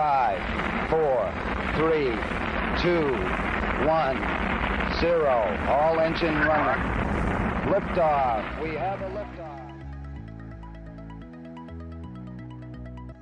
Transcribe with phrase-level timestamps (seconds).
[0.00, 0.40] Five,
[0.88, 1.30] four,
[1.76, 2.08] three,
[2.80, 3.04] two,
[3.86, 4.16] one,
[4.98, 5.36] zero.
[5.68, 6.82] All engine running.
[7.70, 8.62] Liftoff.
[8.62, 9.84] We have a liftoff.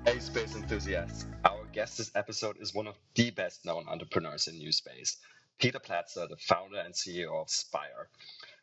[0.07, 1.27] Hey, space enthusiasts.
[1.45, 5.17] Our guest this episode is one of the best known entrepreneurs in new space,
[5.59, 8.09] Peter Platzer, the founder and CEO of Spire.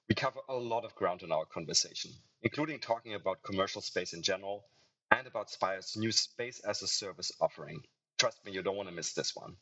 [0.08, 2.12] We cover a lot of ground in our conversation,
[2.44, 4.64] including talking about commercial space in general
[5.12, 7.84] and about Spire's new space as a service offering.
[8.18, 9.58] Trust me, you don't want to miss this one.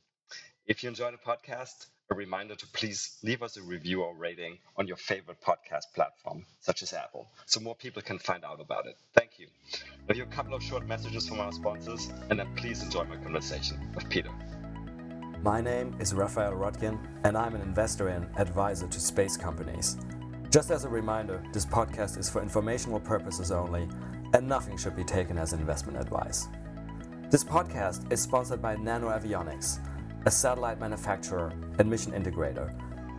[0.67, 4.59] If you enjoy the podcast, a reminder to please leave us a review or rating
[4.77, 8.85] on your favorite podcast platform, such as Apple, so more people can find out about
[8.85, 8.95] it.
[9.15, 9.47] Thank you.
[10.13, 13.91] Here a couple of short messages from our sponsors, and then please enjoy my conversation
[13.95, 14.29] with Peter.
[15.41, 19.97] My name is Raphael Roettgen, and I'm an investor and advisor to space companies.
[20.51, 23.89] Just as a reminder, this podcast is for informational purposes only,
[24.33, 26.47] and nothing should be taken as investment advice.
[27.33, 29.79] This podcast is sponsored by NanoAvionics,
[30.27, 32.71] a satellite manufacturer and mission integrator.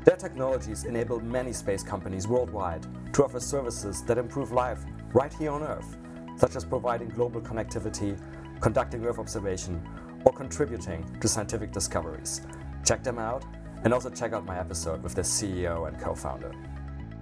[0.04, 5.50] Their technologies enable many space companies worldwide to offer services that improve life right here
[5.50, 5.96] on Earth,
[6.36, 8.16] such as providing global connectivity,
[8.60, 9.84] conducting Earth observation,
[10.24, 12.42] or contributing to scientific discoveries.
[12.86, 13.44] Check them out
[13.82, 16.52] and also check out my episode with their CEO and co founder.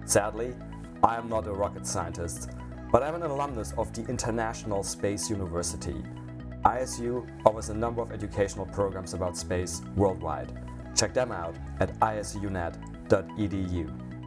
[0.05, 0.53] Sadly,
[1.01, 2.51] I am not a rocket scientist,
[2.91, 6.03] but I'm an alumnus of the International Space University
[6.65, 10.51] ISU offers a number of educational programs about space worldwide.
[10.95, 12.73] Check them out at isunet.edu.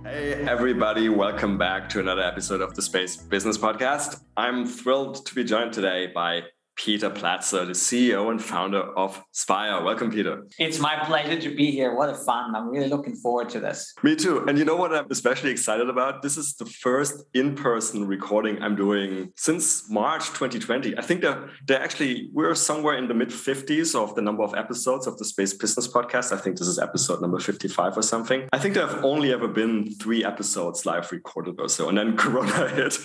[0.05, 4.21] Hey, everybody, welcome back to another episode of the Space Business Podcast.
[4.37, 6.43] I'm thrilled to be joined today by
[6.77, 9.83] Peter Platzer, the CEO and founder of Spire.
[9.83, 10.47] Welcome, Peter.
[10.59, 11.95] It's my pleasure to be here.
[11.95, 12.55] What a fun.
[12.55, 13.95] I'm really looking forward to this.
[14.03, 14.45] Me too.
[14.47, 16.23] And you know what I'm especially excited about?
[16.23, 20.97] This is the first in person recording I'm doing since March 2020.
[20.99, 24.55] I think that they're actually, we're somewhere in the mid 50s of the number of
[24.55, 26.33] episodes of the Space Business Podcast.
[26.33, 28.49] I think this is episode number 55 or something.
[28.53, 31.89] I think there have only ever been three episodes live recorded or so.
[31.89, 32.99] And then Corona hit.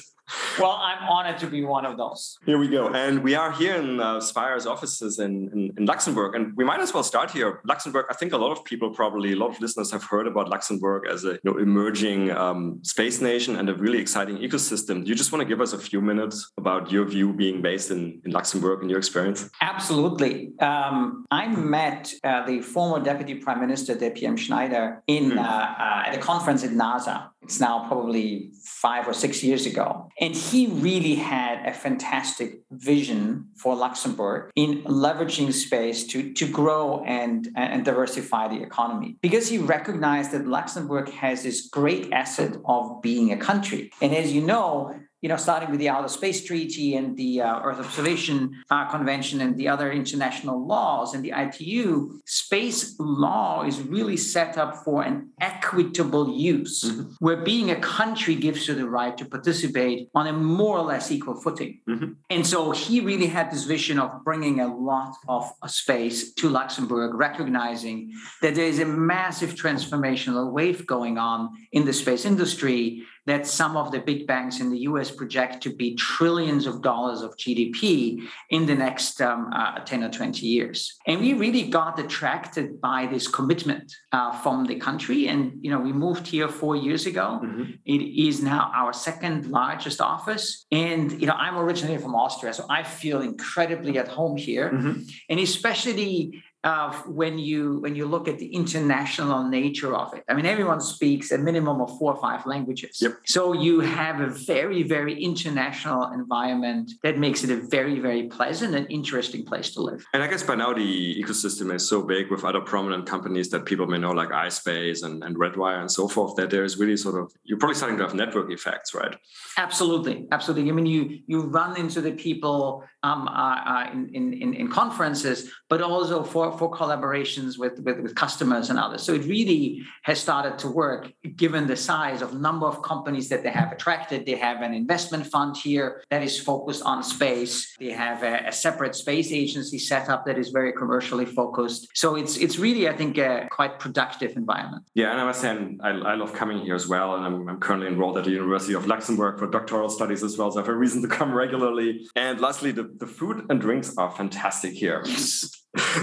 [0.59, 2.37] Well, I'm honored to be one of those.
[2.45, 2.89] Here we go.
[2.89, 6.35] And we are here in uh, Spire's offices in, in, in, Luxembourg.
[6.35, 7.61] And we might as well start here.
[7.65, 10.49] Luxembourg, I think a lot of people probably, a lot of listeners have heard about
[10.49, 15.03] Luxembourg as a you know, emerging um, space nation and a really exciting ecosystem.
[15.03, 17.91] Do you just want to give us a few minutes about your view being based
[17.91, 19.49] in, in Luxembourg and your experience?
[19.61, 20.53] Absolutely.
[20.59, 25.37] Um, I met uh, the former Deputy Prime Minister, PM Schneider, in, mm.
[25.37, 27.30] uh, at a conference at NASA.
[27.41, 30.09] It's now probably five or six years ago.
[30.19, 37.03] And he really had a fantastic vision for Luxembourg in leveraging space to, to grow
[37.05, 43.01] and, and diversify the economy because he recognized that Luxembourg has this great asset of
[43.01, 43.91] being a country.
[44.01, 47.61] And as you know, you know, starting with the Outer Space Treaty and the uh,
[47.61, 53.79] Earth Observation uh, Convention and the other international laws and the ITU, space law is
[53.81, 57.11] really set up for an equitable use, mm-hmm.
[57.19, 61.11] where being a country gives you the right to participate on a more or less
[61.11, 61.79] equal footing.
[61.87, 62.13] Mm-hmm.
[62.31, 67.13] And so he really had this vision of bringing a lot of space to Luxembourg,
[67.13, 68.11] recognizing
[68.41, 73.77] that there is a massive transformational wave going on in the space industry that some
[73.77, 78.27] of the big banks in the US project to be trillions of dollars of GDP
[78.49, 80.97] in the next um, uh, 10 or 20 years.
[81.05, 85.27] And we really got attracted by this commitment uh, from the country.
[85.27, 87.41] And, you know, we moved here four years ago.
[87.43, 87.71] Mm-hmm.
[87.85, 90.65] It is now our second largest office.
[90.71, 94.71] And, you know, I'm originally from Austria, so I feel incredibly at home here.
[94.71, 95.01] Mm-hmm.
[95.29, 100.23] And especially uh, when you when you look at the international nature of it.
[100.29, 103.01] I mean, everyone speaks a minimum of four or five languages.
[103.01, 103.13] Yep.
[103.25, 108.75] So you have a very very international environment that makes it a very very pleasant
[108.75, 110.05] and interesting place to live.
[110.13, 113.65] And I guess by now the ecosystem is so big with other prominent companies that
[113.65, 116.97] people may know, like iSpace and, and Redwire and so forth, that there is really
[116.97, 119.15] sort of you're probably starting to have network effects, right?
[119.57, 120.69] Absolutely, absolutely.
[120.69, 125.49] I mean, you you run into the people um, uh, uh, in, in in conferences,
[125.69, 129.03] but also for for, collaborations with, with, with customers and others.
[129.03, 133.43] So it really has started to work given the size of number of companies that
[133.43, 134.25] they have attracted.
[134.25, 137.75] They have an investment fund here that is focused on space.
[137.77, 141.89] They have a, a separate space agency set up that is very commercially focused.
[141.93, 144.85] So it's it's really, I think, a quite productive environment.
[144.93, 145.49] Yeah, and I must say,
[145.81, 147.15] I, I love coming here as well.
[147.15, 150.51] And I'm, I'm currently enrolled at the University of Luxembourg for doctoral studies as well.
[150.51, 152.07] So I have a reason to come regularly.
[152.15, 155.03] And lastly, the, the food and drinks are fantastic here.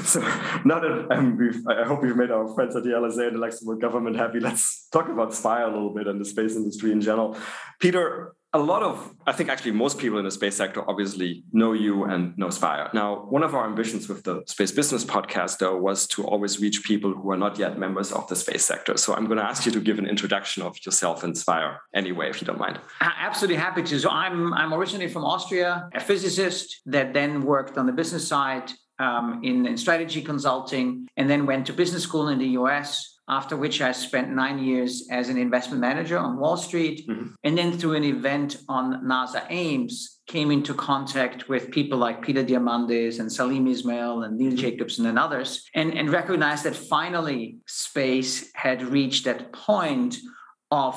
[0.05, 0.21] So
[0.65, 1.39] now that um,
[1.69, 4.89] I hope we've made our friends at the LSA and the Luxembourg government happy, let's
[4.89, 7.37] talk about Spire a little bit and the space industry in general.
[7.79, 11.73] Peter, a lot of, I think actually most people in the space sector obviously know
[11.75, 12.89] you and know Spire.
[12.95, 16.83] Now, one of our ambitions with the Space Business podcast, though, was to always reach
[16.83, 18.97] people who are not yet members of the space sector.
[18.97, 22.31] So I'm going to ask you to give an introduction of yourself and Spire anyway,
[22.31, 22.81] if you don't mind.
[23.03, 24.01] Absolutely happy to.
[24.01, 28.73] So I'm, I'm originally from Austria, a physicist that then worked on the business side
[28.99, 33.57] um, in, in strategy consulting and then went to business school in the US after
[33.57, 37.07] which I spent nine years as an investment manager on Wall Street.
[37.09, 37.29] Mm-hmm.
[37.45, 42.45] And then through an event on NASA Ames, came into contact with people like Peter
[42.45, 44.65] Diamandis and Salim Ismail and Neil mm-hmm.
[44.65, 50.19] Jacobstein and others, and, and recognized that finally space had reached that point
[50.71, 50.95] of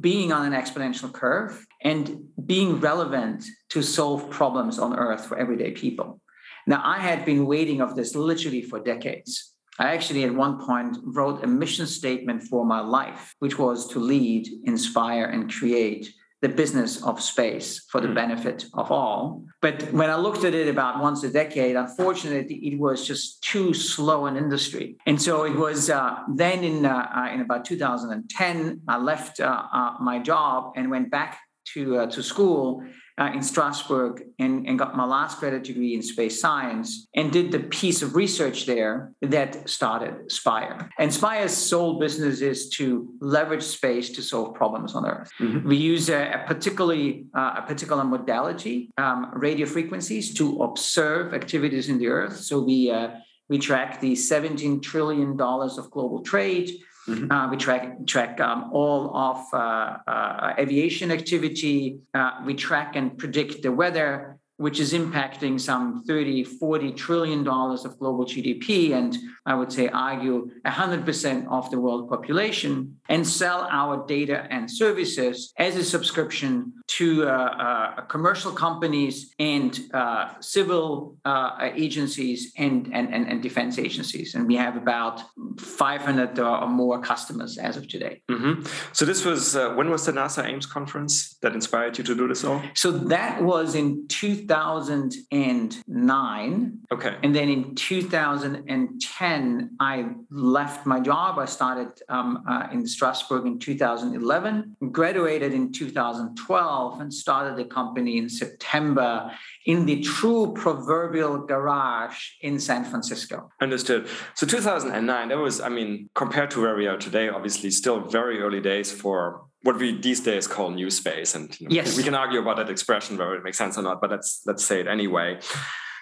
[0.00, 5.72] being on an exponential curve and being relevant to solve problems on Earth for everyday
[5.72, 6.18] people.
[6.66, 9.51] Now, I had been waiting of this literally for decades.
[9.82, 13.98] I actually, at one point, wrote a mission statement for my life, which was to
[13.98, 18.14] lead, inspire, and create the business of space for the hmm.
[18.14, 19.44] benefit of all.
[19.60, 23.74] But when I looked at it about once a decade, unfortunately, it was just too
[23.74, 24.96] slow an industry.
[25.06, 29.62] And so it was uh, then in, uh, uh in about 2010, I left uh,
[29.72, 31.40] uh, my job and went back
[31.74, 32.84] to, uh, to school
[33.22, 37.52] uh, in Strasbourg and, and got my last credit degree in space science and did
[37.52, 40.90] the piece of research there that started Spire.
[40.98, 45.30] And Spire's sole business is to leverage space to solve problems on Earth.
[45.40, 45.68] Mm-hmm.
[45.68, 51.88] We use a, a particularly uh, a particular modality, um, radio frequencies, to observe activities
[51.88, 52.36] in the Earth.
[52.38, 53.10] So we uh,
[53.48, 56.70] we track the 17 trillion dollars of global trade
[57.08, 57.32] Mm-hmm.
[57.32, 61.98] Uh, we track track um, all of uh, uh, aviation activity.
[62.14, 67.84] Uh, we track and predict the weather which is impacting some 30, 40 trillion dollars
[67.84, 69.16] of global GDP, and
[69.46, 75.52] I would say argue 100% of the world population, and sell our data and services
[75.58, 83.12] as a subscription to uh, uh, commercial companies and uh, civil uh, agencies and, and,
[83.12, 84.34] and, and, defense agencies.
[84.34, 85.22] And we have about
[85.58, 88.22] 500 or more customers as of today.
[88.30, 88.66] Mm-hmm.
[88.92, 92.28] So this was, uh, when was the NASA Ames conference that inspired you to do
[92.28, 92.62] this all?
[92.74, 94.41] So that was in 2000.
[94.48, 96.78] 2009.
[96.92, 97.16] Okay.
[97.22, 101.38] And then in 2010, I left my job.
[101.38, 108.18] I started um, uh, in Strasbourg in 2011, graduated in 2012, and started the company
[108.18, 109.30] in September
[109.66, 113.50] in the true proverbial garage in San Francisco.
[113.60, 114.08] Understood.
[114.34, 118.40] So 2009, that was, I mean, compared to where we are today, obviously still very
[118.40, 121.96] early days for what we these days call new space and you know, yes.
[121.96, 124.64] we can argue about that expression whether it makes sense or not but let's let's
[124.64, 125.38] say it anyway.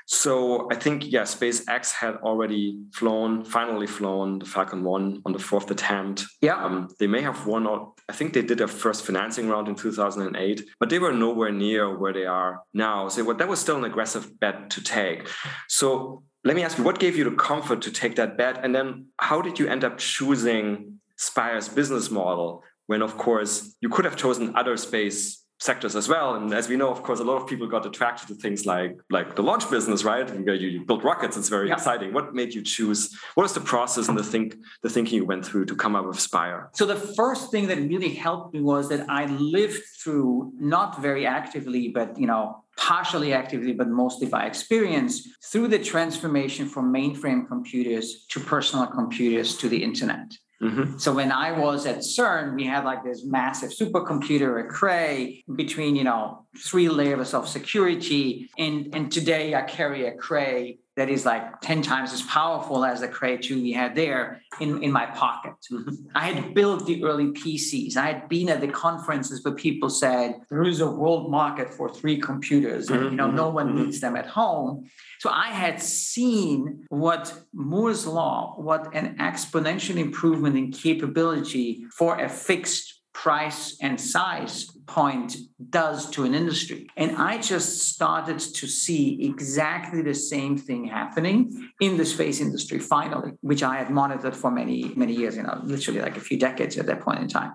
[0.06, 5.38] So i think yeah spacex had already flown finally flown the falcon 1 on the
[5.38, 6.24] fourth attempt.
[6.40, 6.62] Yeah.
[6.64, 9.76] Um, they may have won or i think they did their first financing round in
[9.76, 13.08] 2008 but they were nowhere near where they are now.
[13.08, 15.28] So that was still an aggressive bet to take.
[15.68, 18.64] So let me ask you what gave you the comfort to take that bet?
[18.64, 23.88] And then how did you end up choosing spire's business model when of course you
[23.88, 25.20] could have chosen other space
[25.60, 26.34] sectors as well.
[26.36, 28.92] And as we know, of course, a lot of people got attracted to things like
[29.16, 30.28] like the launch business, right?
[30.46, 31.74] Where you build rockets, it's very yeah.
[31.78, 32.08] exciting.
[32.16, 33.00] What made you choose?
[33.34, 36.04] What was the process and the think the thinking you went through to come up
[36.08, 36.60] with Spire?
[36.80, 39.22] So the first thing that really helped me was that I
[39.56, 45.14] lived through not very actively, but you know, partially actively, but mostly by experience,
[45.50, 50.28] through the transformation from mainframe computers to personal computers to the internet.
[50.62, 50.98] Mm-hmm.
[50.98, 55.96] So when I was at CERN, we had like this massive supercomputer, a Cray, between
[55.96, 58.50] you know three layers of security.
[58.58, 63.00] And and today I carry a Cray that is like 10 times as powerful as
[63.00, 65.54] the Cray 2 we had there in, in my pocket.
[65.72, 65.94] Mm-hmm.
[66.14, 67.96] I had built the early PCs.
[67.96, 71.88] I had been at the conferences where people said there is a world market for
[71.88, 73.84] three computers and you know no one mm-hmm.
[73.84, 74.90] needs them at home.
[75.20, 82.28] So I had seen what Moore's law, what an exponential improvement in capability for a
[82.28, 85.36] fixed price and size point
[85.68, 86.88] does to an industry.
[86.96, 92.78] And I just started to see exactly the same thing happening in the space industry
[92.78, 96.38] finally, which I had monitored for many, many years, you know, literally like a few
[96.38, 97.52] decades at that point in time.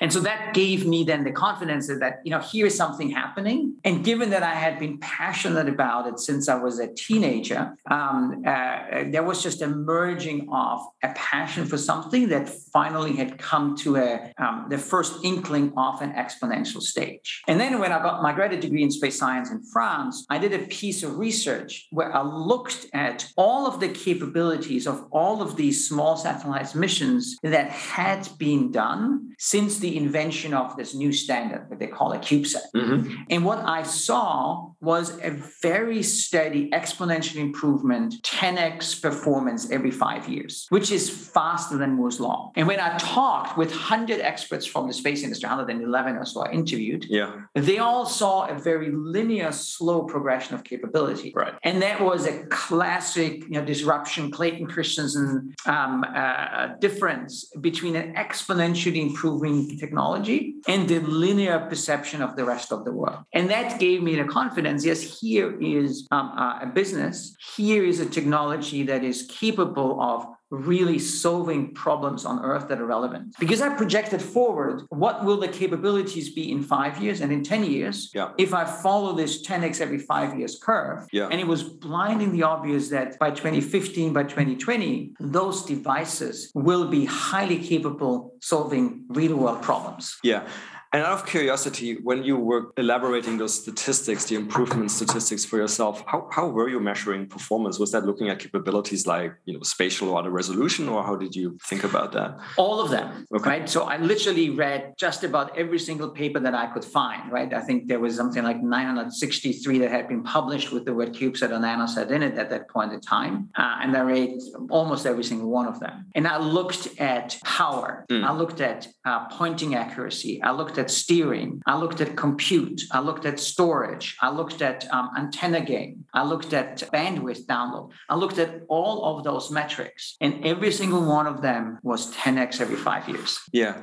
[0.00, 3.76] And so that gave me then the confidence that, you know, here is something happening.
[3.84, 8.42] And given that I had been passionate about it since I was a teenager, um,
[8.46, 13.76] uh, there was just a merging of a passion for something that finally had come
[13.78, 17.42] to a, um, the first first inkling of an exponential stage.
[17.46, 20.52] And then when I got my graduate degree in space science in France, I did
[20.52, 25.56] a piece of research where I looked at all of the capabilities of all of
[25.56, 31.66] these small satellites missions that had been done since the invention of this new standard
[31.70, 32.66] that they call a CubeSat.
[32.74, 33.14] Mm-hmm.
[33.30, 35.30] And what I saw was a
[35.62, 42.52] very steady exponential improvement, 10x performance every five years, which is faster than Moore's Law.
[42.56, 46.52] And when I talked with 100 experts from the space industry, 111 or so I
[46.52, 47.42] interviewed, yeah.
[47.54, 51.32] they all saw a very linear, slow progression of capability.
[51.34, 51.54] Right.
[51.62, 58.14] And that was a classic you know, disruption, Clayton Christensen um, uh, difference between an
[58.14, 63.20] exponentially improving technology and the linear perception of the rest of the world.
[63.32, 68.00] And that gave me the confidence yes, here is um, uh, a business, here is
[68.00, 73.34] a technology that is capable of really solving problems on earth that are relevant.
[73.40, 77.64] Because i projected forward what will the capabilities be in five years and in 10
[77.64, 78.30] years yeah.
[78.38, 81.06] if i follow this 10x every five years curve?
[81.12, 81.28] Yeah.
[81.30, 87.58] and it was blindingly obvious that by 2015 by 2020 those devices will be highly
[87.58, 90.16] capable solving real world problems.
[90.22, 90.46] Yeah
[90.94, 96.04] and out of curiosity, when you were elaborating those statistics, the improvement statistics for yourself,
[96.06, 97.80] how, how were you measuring performance?
[97.80, 101.34] Was that looking at capabilities like you know spatial or the resolution, or how did
[101.34, 102.38] you think about that?
[102.56, 103.50] All of them, okay.
[103.50, 103.68] right?
[103.68, 107.52] So I literally read just about every single paper that I could find, right?
[107.52, 111.50] I think there was something like 963 that had been published with the word CubeSat
[111.50, 114.38] or nanosat in it at that point in time, uh, and I read
[114.70, 116.06] almost every single one of them.
[116.14, 118.22] And I looked at power, mm.
[118.22, 121.62] I looked at uh, pointing accuracy, I looked at at steering.
[121.66, 122.82] I looked at compute.
[122.92, 124.06] I looked at storage.
[124.20, 126.04] I looked at um, antenna gain.
[126.12, 127.86] I looked at bandwidth download.
[128.12, 132.60] I looked at all of those metrics, and every single one of them was 10x
[132.60, 133.38] every five years.
[133.52, 133.76] Yeah.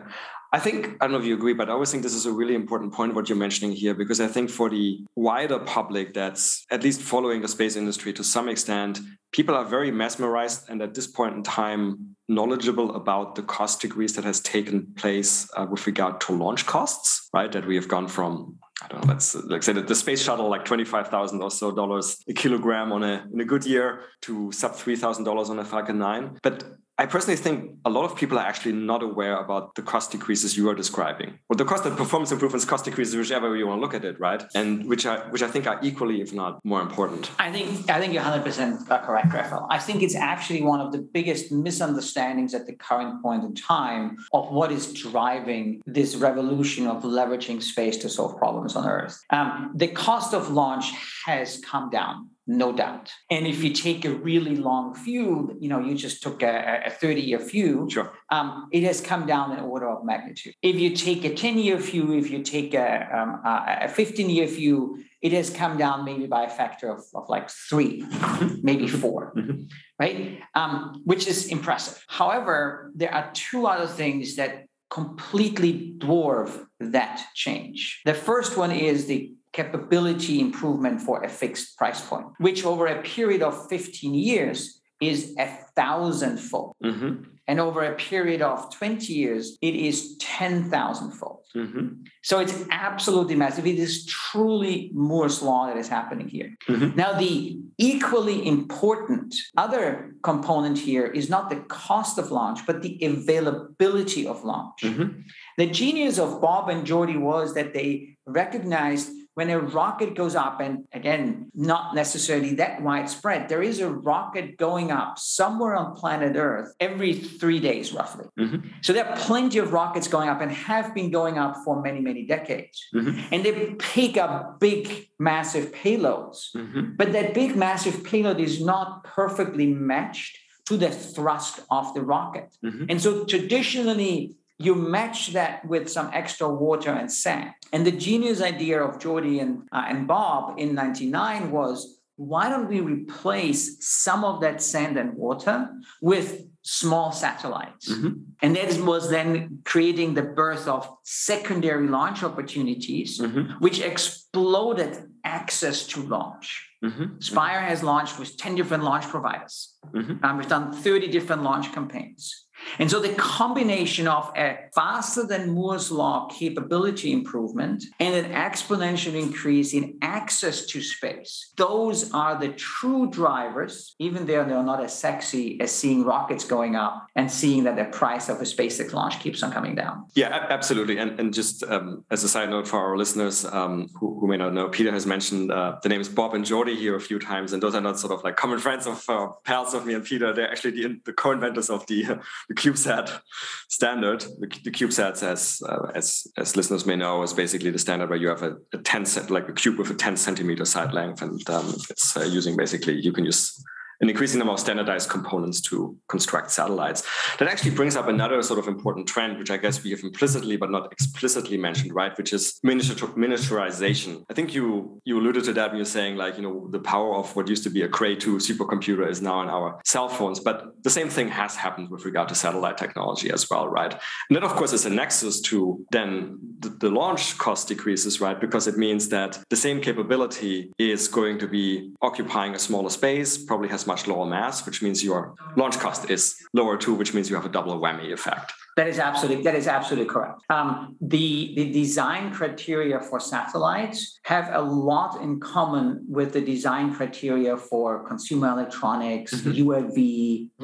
[0.53, 2.31] I think, I don't know if you agree, but I always think this is a
[2.31, 6.65] really important point what you're mentioning here, because I think for the wider public that's
[6.69, 8.99] at least following the space industry to some extent,
[9.31, 14.13] people are very mesmerized and at this point in time knowledgeable about the cost decrease
[14.15, 17.51] that has taken place uh, with regard to launch costs, right?
[17.51, 20.49] That we have gone from I don't know, let's like say that the space shuttle
[20.49, 24.01] like twenty five thousand or so dollars a kilogram on a in a good year
[24.23, 26.39] to sub three thousand dollars on a Falcon nine.
[26.41, 26.63] But
[27.01, 30.55] I personally think a lot of people are actually not aware about the cost decreases
[30.55, 33.81] you are describing, or the cost and performance improvements, cost decreases, whichever you want to
[33.81, 34.43] look at it, right?
[34.53, 37.31] And which I which I think are equally, if not more important.
[37.39, 39.65] I think I think you're 100 percent correct, Raphael.
[39.71, 44.17] I think it's actually one of the biggest misunderstandings at the current point in time
[44.31, 49.19] of what is driving this revolution of leveraging space to solve problems on Earth.
[49.31, 50.85] Um, the cost of launch
[51.25, 53.11] has come down no doubt.
[53.29, 56.89] And if you take a really long view, you know, you just took a, a
[56.89, 58.13] 30 year view, sure.
[58.29, 60.55] Um, it has come down in order of magnitude.
[60.61, 64.47] If you take a 10 year view, if you take a, um, a 15 year
[64.47, 68.55] view, it has come down maybe by a factor of, of like 3 mm-hmm.
[68.63, 69.61] maybe 4 mm-hmm.
[69.99, 70.39] right?
[70.55, 72.03] Um, which is impressive.
[72.07, 78.01] However, there are two other things that completely dwarf that change.
[78.03, 83.01] The first one is the capability improvement for a fixed price point, which over a
[83.01, 86.75] period of 15 years is a thousandfold.
[86.83, 87.23] Mm-hmm.
[87.47, 91.43] And over a period of 20 years, it is 10,000 fold.
[91.53, 92.03] Mm-hmm.
[92.23, 93.67] So it's absolutely massive.
[93.67, 96.55] It is truly Moore's Law that is happening here.
[96.69, 96.95] Mm-hmm.
[96.95, 102.97] Now, the equally important other component here is not the cost of launch, but the
[103.03, 104.79] availability of launch.
[104.83, 105.21] Mm-hmm.
[105.57, 110.59] The genius of Bob and Jordi was that they recognized when a rocket goes up,
[110.59, 116.35] and again, not necessarily that widespread, there is a rocket going up somewhere on planet
[116.35, 118.25] Earth every three days, roughly.
[118.37, 118.67] Mm-hmm.
[118.81, 122.01] So there are plenty of rockets going up and have been going up for many,
[122.01, 122.85] many decades.
[122.93, 123.33] Mm-hmm.
[123.33, 126.53] And they pick up big, massive payloads.
[126.55, 126.95] Mm-hmm.
[126.97, 132.49] But that big, massive payload is not perfectly matched to the thrust of the rocket.
[132.63, 132.85] Mm-hmm.
[132.89, 137.51] And so traditionally, you match that with some extra water and sand.
[137.73, 142.67] And the genius idea of Jordi and, uh, and Bob in 99 was why don't
[142.67, 145.69] we replace some of that sand and water
[146.01, 147.91] with small satellites?
[147.91, 148.09] Mm-hmm.
[148.43, 153.53] And that was then creating the birth of secondary launch opportunities, mm-hmm.
[153.53, 156.69] which exploded access to launch.
[156.83, 157.19] Mm-hmm.
[157.19, 159.75] Spire has launched with 10 different launch providers.
[160.23, 162.40] Um, we've done 30 different launch campaigns.
[162.79, 169.13] And so the combination of a faster than Moore's law capability improvement and an exponential
[169.13, 174.97] increase in access to space, those are the true drivers, even though they're not as
[174.97, 179.19] sexy as seeing rockets going up and seeing that the price of a SpaceX launch
[179.19, 180.05] keeps on coming down.
[180.15, 180.97] Yeah, absolutely.
[180.97, 184.37] And, and just um, as a side note for our listeners um, who, who, may
[184.37, 187.53] not know, Peter has mentioned uh, the names Bob and Jordi here a few times,
[187.53, 190.03] and those are not sort of like common friends of uh, pals of me and
[190.03, 190.33] Peter.
[190.33, 192.19] They're actually the, the co-inventors of the,
[192.53, 193.21] the CubeSat
[193.69, 194.21] standard.
[194.21, 198.19] The, the CubeSats, as uh, as as listeners may know, is basically the standard where
[198.19, 201.21] you have a, a 10 cent, like a cube with a 10 centimeter side length,
[201.21, 203.63] and um, it's uh, using basically you can use
[204.01, 207.03] an increasing number of standardized components to construct satellites.
[207.39, 210.57] That actually brings up another sort of important trend, which I guess we have implicitly
[210.57, 212.17] but not explicitly mentioned, right?
[212.17, 214.25] Which is miniaturization.
[214.29, 217.15] I think you you alluded to that when you're saying like you know the power
[217.15, 220.39] of what used to be a Cray 2 supercomputer is now in our cell phones,
[220.39, 223.93] but the same thing has happened with regard to satellite technology as well, right?
[224.29, 228.39] And that of course is a nexus to then the, the launch cost decreases, right?
[228.39, 233.37] Because it means that the same capability is going to be occupying a smaller space,
[233.37, 235.21] probably has much lower mass, which means your
[235.61, 236.23] launch cost is
[236.59, 238.47] lower too, which means you have a double whammy effect.
[238.77, 240.37] That is absolutely that is absolutely correct.
[240.57, 243.97] Um, the the design criteria for satellites
[244.33, 245.85] have a lot in common
[246.17, 249.61] with the design criteria for consumer electronics, mm-hmm.
[249.63, 249.99] UAV,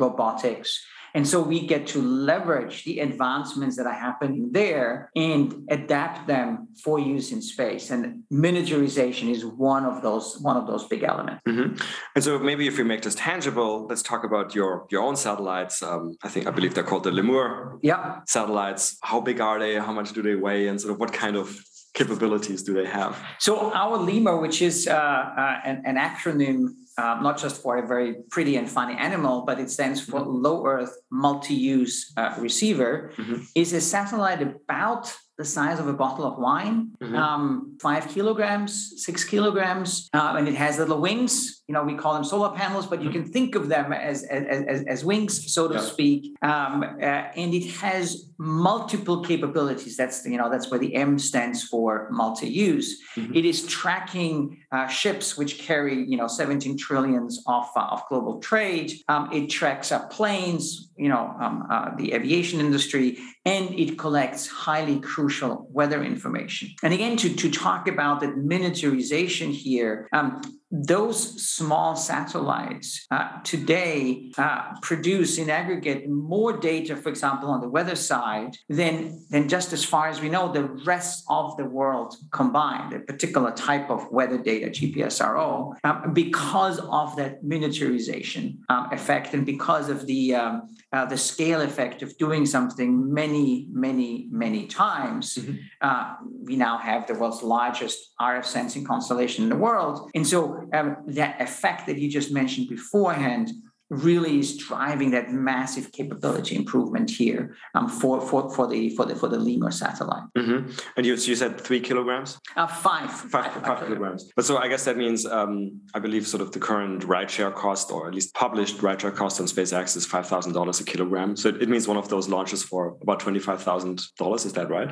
[0.03, 0.69] robotics.
[1.17, 6.67] And so we get to leverage the advancements that are happening there and adapt them
[6.83, 7.89] for use in space.
[7.89, 11.41] And miniaturization is one of those one of those big elements.
[11.47, 11.83] Mm-hmm.
[12.13, 15.81] And so maybe if we make this tangible, let's talk about your your own satellites.
[15.81, 18.19] Um, I think I believe they're called the Lemur yeah.
[18.27, 18.99] satellites.
[19.01, 19.73] How big are they?
[19.87, 20.67] How much do they weigh?
[20.67, 21.47] And sort of what kind of
[21.95, 23.17] capabilities do they have?
[23.39, 27.85] So our Lemur, which is uh, uh, an, an acronym um, not just for a
[27.85, 30.41] very pretty and funny animal, but it stands for mm-hmm.
[30.43, 33.43] Low Earth Multi Use uh, Receiver, mm-hmm.
[33.55, 37.15] is a satellite about the size of a bottle of wine, mm-hmm.
[37.15, 41.63] um, five kilograms, six kilograms, uh, and it has little wings.
[41.67, 43.23] You know, we call them solar panels, but you mm-hmm.
[43.23, 46.35] can think of them as as, as, as wings, so to speak.
[46.41, 49.95] Um, uh, and it has multiple capabilities.
[49.95, 52.99] That's you know that's where the M stands for multi-use.
[53.15, 53.35] Mm-hmm.
[53.35, 58.39] It is tracking uh, ships which carry you know 17 trillions of, uh, of global
[58.39, 58.93] trade.
[59.07, 64.45] Um, it tracks up planes, you know, um, uh, the aviation industry, and it collects
[64.47, 66.69] highly crucial weather information.
[66.83, 74.31] And again, to, to talk about the miniaturization here, um, those small satellites uh, today
[74.37, 79.71] uh, produce in aggregate more data, for example, on the weather side than, than just
[79.71, 84.11] as far as we know the rest of the world combined, a particular type of
[84.11, 90.75] weather data, GPSRO, um, because of that miniaturization um, effect and because of the, um,
[90.91, 95.35] uh, the scale effect of doing something many, many, many times.
[95.35, 95.55] Mm-hmm.
[95.81, 100.09] Uh, we now have the world's largest RF sensing constellation in the world.
[100.13, 103.51] And so um, that effect that you just mentioned beforehand
[103.89, 109.15] really is driving that massive capability improvement here um, for, for, for the for the
[109.15, 110.23] for the Lemur satellite.
[110.37, 110.71] Mm-hmm.
[110.97, 112.37] And you, you said three kilograms?
[112.57, 113.09] Uh, five.
[113.09, 114.29] Five, five, five, five kilograms.
[114.35, 117.89] But so I guess that means um, I believe sort of the current rideshare cost,
[117.89, 121.37] or at least published rideshare cost on SpaceX, is five thousand dollars a kilogram.
[121.37, 124.43] So it means one of those launches for about twenty five thousand dollars.
[124.43, 124.89] Is that right?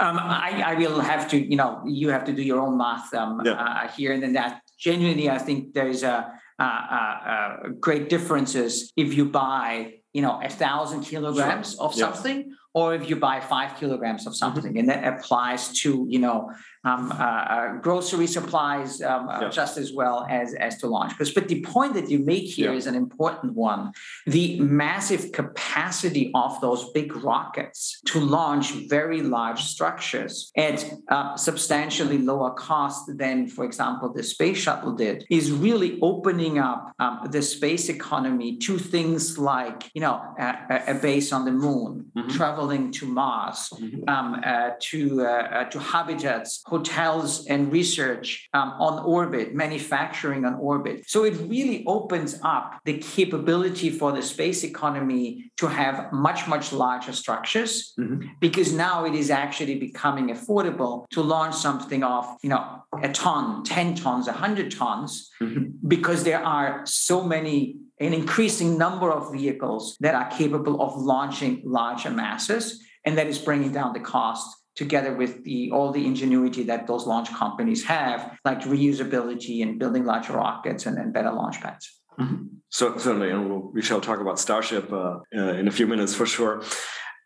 [0.00, 3.12] Um, I, I will have to, you know, you have to do your own math
[3.12, 3.52] um, yeah.
[3.52, 8.92] uh, here, and then that genuinely, I think there's a uh, uh, uh, great differences
[8.96, 11.84] if you buy, you know, a thousand kilograms sure.
[11.86, 14.44] of something, or if you buy five kilograms of mm-hmm.
[14.44, 14.78] something, mm-hmm.
[14.78, 16.50] and that applies to, you know,
[16.84, 19.48] um, uh, uh, grocery supplies um, uh, yeah.
[19.48, 21.12] just as well as as to launch.
[21.12, 22.78] Because, but the point that you make here yeah.
[22.78, 23.92] is an important one:
[24.26, 32.18] the massive capacity of those big rockets to launch very large structures at uh, substantially
[32.18, 37.42] lower cost than, for example, the space shuttle did, is really opening up um, the
[37.42, 42.28] space economy to things like, you know, a, a base on the moon, mm-hmm.
[42.30, 44.08] traveling to Mars, mm-hmm.
[44.08, 51.04] Um, uh, to uh, to habitats hotels and research um, on orbit, manufacturing on orbit.
[51.06, 56.72] So it really opens up the capability for the space economy to have much, much
[56.72, 58.26] larger structures mm-hmm.
[58.40, 62.64] because now it is actually becoming affordable to launch something of, you know,
[63.02, 65.64] a ton, 10 tons, 100 tons, mm-hmm.
[65.86, 71.62] because there are so many an increasing number of vehicles that are capable of launching
[71.64, 76.62] larger masses and that is bringing down the cost together with the all the ingenuity
[76.64, 81.60] that those launch companies have, like reusability and building larger rockets and, and better launch
[81.60, 82.00] pads.
[82.18, 82.44] Mm-hmm.
[82.68, 86.14] So, certainly, and we'll, we shall talk about Starship uh, uh, in a few minutes
[86.14, 86.62] for sure.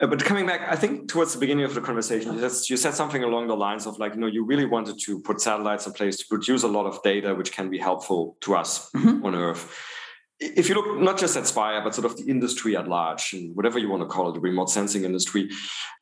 [0.01, 2.77] Uh, but coming back, I think towards the beginning of the conversation, you said, you
[2.77, 5.87] said something along the lines of like, you know, you really wanted to put satellites
[5.87, 9.25] in place to produce a lot of data, which can be helpful to us mm-hmm.
[9.25, 9.73] on Earth.
[10.39, 13.57] If you look not just at Spire, but sort of the industry at large, and
[13.57, 15.51] whatever you want to call it, the remote sensing industry,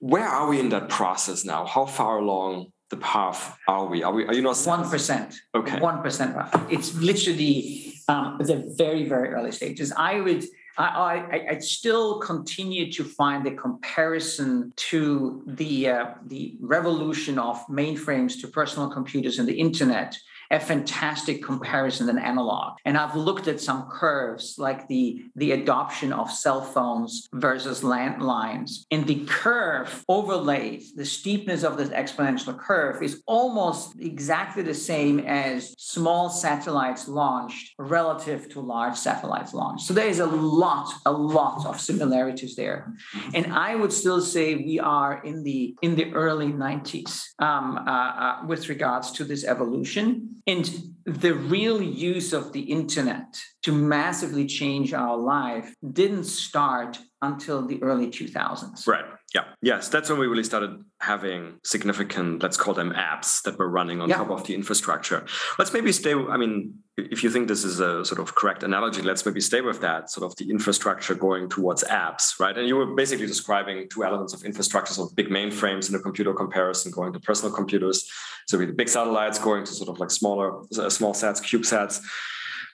[0.00, 1.64] where are we in that process now?
[1.66, 4.02] How far along the path are we?
[4.02, 4.26] Are we?
[4.26, 5.34] Are you not one percent?
[5.54, 6.36] Okay, one percent.
[6.68, 9.92] It's literally um, the very very early stages.
[9.96, 10.44] I would
[10.76, 17.64] I, I, I, still continue to find the comparison to the uh, the revolution of
[17.68, 20.18] mainframes to personal computers and the internet
[20.54, 22.76] a fantastic comparison than analog.
[22.84, 28.84] And I've looked at some curves like the, the adoption of cell phones versus landlines.
[28.92, 35.18] And the curve overlays, the steepness of this exponential curve is almost exactly the same
[35.18, 39.86] as small satellites launched relative to large satellites launched.
[39.86, 42.94] So there is a lot, a lot of similarities there.
[43.34, 47.90] And I would still say we are in the in the early 90s um, uh,
[47.90, 50.42] uh, with regards to this evolution.
[50.46, 57.66] And the real use of the internet to massively change our life didn't start until
[57.66, 58.87] the early 2000s.
[58.87, 59.04] Right.
[59.34, 59.46] Yeah.
[59.60, 59.88] Yes.
[59.88, 64.08] That's when we really started having significant, let's call them apps that were running on
[64.08, 64.18] yeah.
[64.18, 65.26] top of the infrastructure.
[65.58, 66.14] Let's maybe stay.
[66.14, 69.60] I mean, if you think this is a sort of correct analogy, let's maybe stay
[69.60, 72.56] with that sort of the infrastructure going towards apps, right?
[72.56, 76.32] And you were basically describing two elements of infrastructure, so big mainframes in a computer
[76.32, 78.08] comparison going to personal computers.
[78.46, 82.00] So with big satellites going to sort of like smaller, small sats, CubeSats.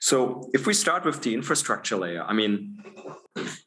[0.00, 2.82] So if we start with the infrastructure layer, I mean,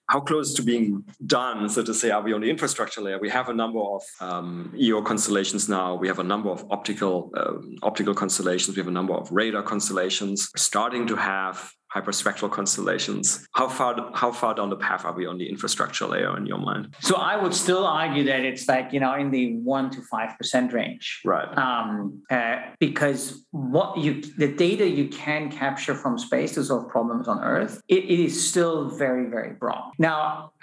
[0.08, 3.20] how close to being done, so to say, are we on the infrastructure layer?
[3.20, 5.96] We have a number of um, EO constellations now.
[5.96, 8.76] We have a number of optical um, optical constellations.
[8.76, 10.50] We have a number of radar constellations.
[10.54, 13.48] We're starting to have hyperspectral constellations.
[13.54, 16.58] How far how far down the path are we on the infrastructure layer in your
[16.58, 16.96] mind?
[17.02, 20.38] So I would still argue that it's like you know in the one to five
[20.38, 21.58] percent range, right?
[21.58, 27.28] Um, uh, because what you the data you can capture from space to solve problems
[27.28, 29.92] on Earth, it, it is still very very broad.
[30.00, 30.54] Now,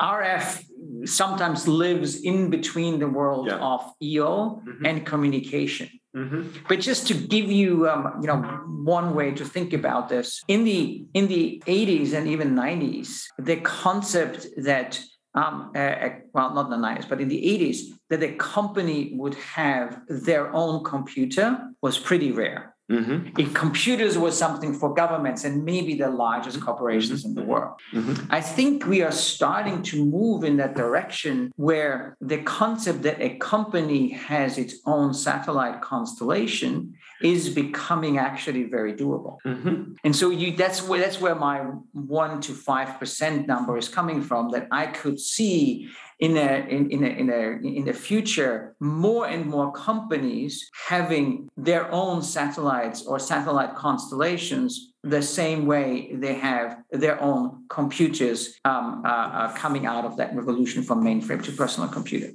[0.00, 0.64] RF
[1.04, 3.56] sometimes lives in between the world yeah.
[3.56, 4.86] of EO mm-hmm.
[4.86, 5.88] and communication.
[6.14, 6.66] Mm-hmm.
[6.68, 10.64] But just to give you, um, you know, one way to think about this, in
[10.64, 15.00] the in the 80s and even 90s, the concept that
[15.34, 19.34] um, uh, uh, well, not the 90s, but in the 80s, that a company would
[19.34, 22.71] have their own computer was pretty rare.
[22.90, 23.40] Mm-hmm.
[23.40, 26.66] If computers was something for governments and maybe the largest mm-hmm.
[26.66, 27.80] corporations in the world.
[27.92, 28.26] Mm-hmm.
[28.30, 33.36] I think we are starting to move in that direction where the concept that a
[33.36, 39.36] company has its own satellite constellation is becoming actually very doable.
[39.46, 39.92] Mm-hmm.
[40.04, 41.58] And so you that's where that's where my
[41.92, 45.88] one to five percent number is coming from that I could see
[46.22, 47.42] in a in, in a in a
[47.78, 55.20] in the future more and more companies having their own satellites or satellite constellations the
[55.20, 60.80] same way they have their own computers um, uh, uh, coming out of that revolution
[60.84, 62.30] from mainframe to personal computer.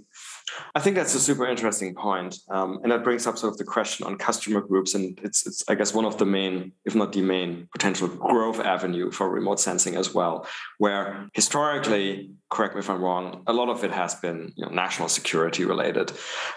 [0.76, 2.38] I think that's a super interesting point.
[2.50, 4.94] Um, and that brings up sort of the question on customer groups.
[4.94, 8.60] And it's, it's, I guess, one of the main, if not the main, potential growth
[8.60, 13.70] avenue for remote sensing as well, where historically, correct me if I'm wrong, a lot
[13.70, 16.12] of it has been you know, national security related.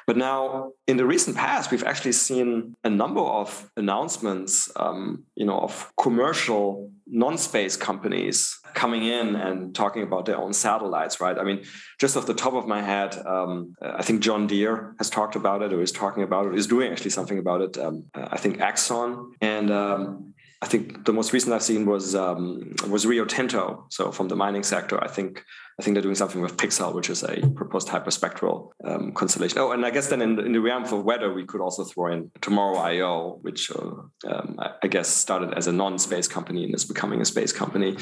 [0.07, 5.47] But now, in the recent past, we've actually seen a number of announcements, um, you
[5.47, 11.39] know, of commercial non-space companies coming in and talking about their own satellites, right?
[11.39, 11.65] I mean,
[11.99, 15.63] just off the top of my head, um, I think John Deere has talked about
[15.63, 17.79] it, or is talking about it, is doing actually something about it.
[17.79, 22.75] Um, I think Exxon and um, I think the most recent I've seen was um,
[22.89, 23.87] was Rio Tinto.
[23.89, 25.43] So from the mining sector, I think
[25.81, 29.59] I think they're doing something with Pixxel, which is a proposed hyperspectral um, constellation.
[29.61, 32.13] Oh, and I guess then in, in, the realm of weather, we could also throw
[32.13, 33.79] in Tomorrow IO, which uh,
[34.31, 37.97] um, I, I, guess started as a non-space company and is becoming a space company.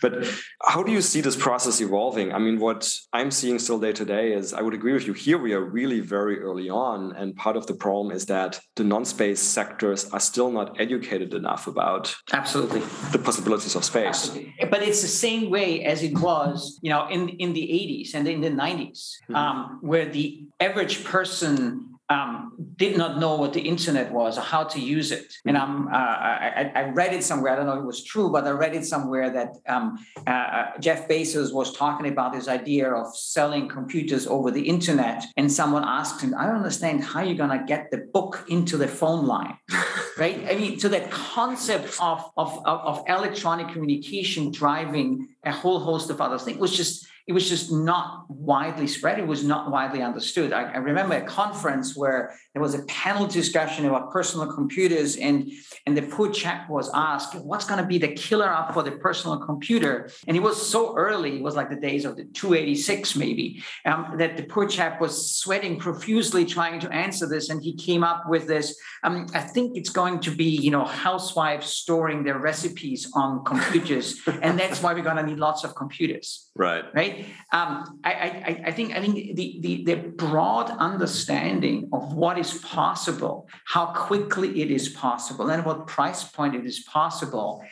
[0.00, 0.24] But
[0.62, 2.32] how do you see this process evolving?
[2.32, 5.12] I mean, what I'm seeing still day to day is I would agree with you.
[5.12, 8.84] Here we are really very early on, and part of the problem is that the
[8.84, 14.28] non-space sectors are still not educated enough about absolutely the possibilities of space.
[14.28, 14.54] Absolutely.
[14.70, 18.28] But it's the same way as it was, you know in, in the 80s and
[18.28, 19.34] in the 90s, mm-hmm.
[19.34, 24.62] um, where the average person um, did not know what the internet was or how
[24.62, 25.32] to use it.
[25.44, 28.30] And um, uh, I, I, read it somewhere, I don't know if it was true,
[28.30, 32.46] but I read it somewhere that um, uh, uh, Jeff Bezos was talking about this
[32.46, 35.24] idea of selling computers over the internet.
[35.36, 38.76] And someone asked him, I don't understand how you're going to get the book into
[38.76, 39.58] the phone line.
[40.18, 40.46] right?
[40.48, 46.20] I mean, so that concept of, of, of electronic communication driving a whole host of
[46.20, 49.18] other things was just it was just not widely spread.
[49.18, 50.52] It was not widely understood.
[50.52, 55.50] I, I, remember a conference where there was a panel discussion about personal computers, and,
[55.86, 58.92] and the poor chap was asked, What's going to be the killer app for the
[58.92, 60.08] personal computer?
[60.28, 64.14] And it was so early, it was like the days of the 286, maybe, um,
[64.18, 67.50] that the poor chap was sweating profusely trying to answer this.
[67.50, 70.84] And he came up with this um, I think it's going to be, you know,
[70.84, 74.20] housewives storing their recipes on computers.
[74.42, 76.50] and that's why we're going to need lots of computers.
[76.56, 76.84] Right.
[76.94, 77.15] Right
[77.52, 82.54] um, I, I, I, think I think the, the, the broad understanding of what is
[82.58, 87.62] possible, how quickly it is possible, and what price point it is possible,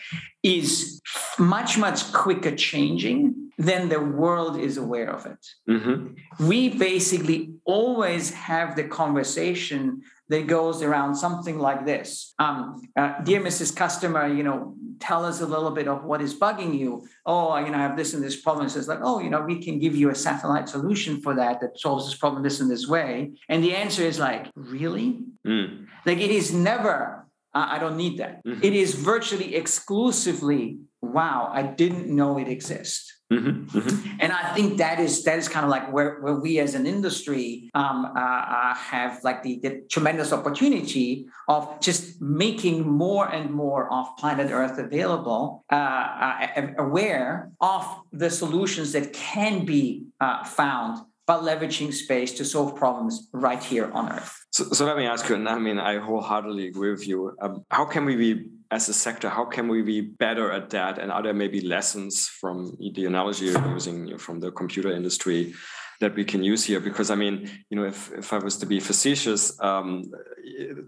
[0.42, 1.00] is
[1.38, 5.46] much much quicker changing than the world is aware of it.
[5.68, 6.46] Mm-hmm.
[6.46, 10.02] We basically always have the conversation
[10.34, 12.34] that goes around something like this.
[12.38, 16.34] Um, uh, dear mrs customer you know tell us a little bit of what is
[16.44, 16.90] bugging you.
[17.24, 18.66] Oh you know i have this and this problem.
[18.66, 21.72] It's like oh you know we can give you a satellite solution for that that
[21.84, 23.32] solves this problem this and this way.
[23.48, 25.08] And the answer is like really?
[25.46, 25.86] Mm.
[26.06, 28.42] like it is never uh, i don't need that.
[28.44, 28.64] Mm-hmm.
[28.68, 33.02] it is virtually exclusively wow i didn't know it exists
[33.34, 34.16] Mm-hmm, mm-hmm.
[34.20, 36.86] And I think that is that is kind of like where, where we as an
[36.86, 43.50] industry um, uh, uh, have like the, the, tremendous opportunity of just making more and
[43.50, 50.44] more of planet Earth available, uh, uh aware of the solutions that can be uh,
[50.44, 54.44] found by leveraging space to solve problems right here on Earth.
[54.50, 57.34] So, so let me ask you, and I mean, I wholeheartedly agree with you.
[57.40, 60.98] Um, how can we be as a sector, how can we be better at that?
[60.98, 65.54] And are there maybe lessons from the analogy you're using from the computer industry
[66.00, 66.80] that we can use here?
[66.80, 70.10] Because I mean, you know, if, if I was to be facetious, um,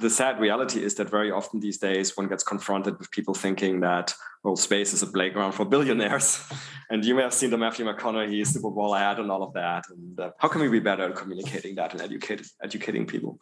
[0.05, 3.79] the sad reality is that very often these days one gets confronted with people thinking
[3.81, 6.29] that well, space is a playground for billionaires.
[6.91, 9.85] and you may have seen the Matthew McConaughey Super Bowl ad and all of that.
[9.91, 13.39] And uh, how can we be better at communicating that and educate, educating people?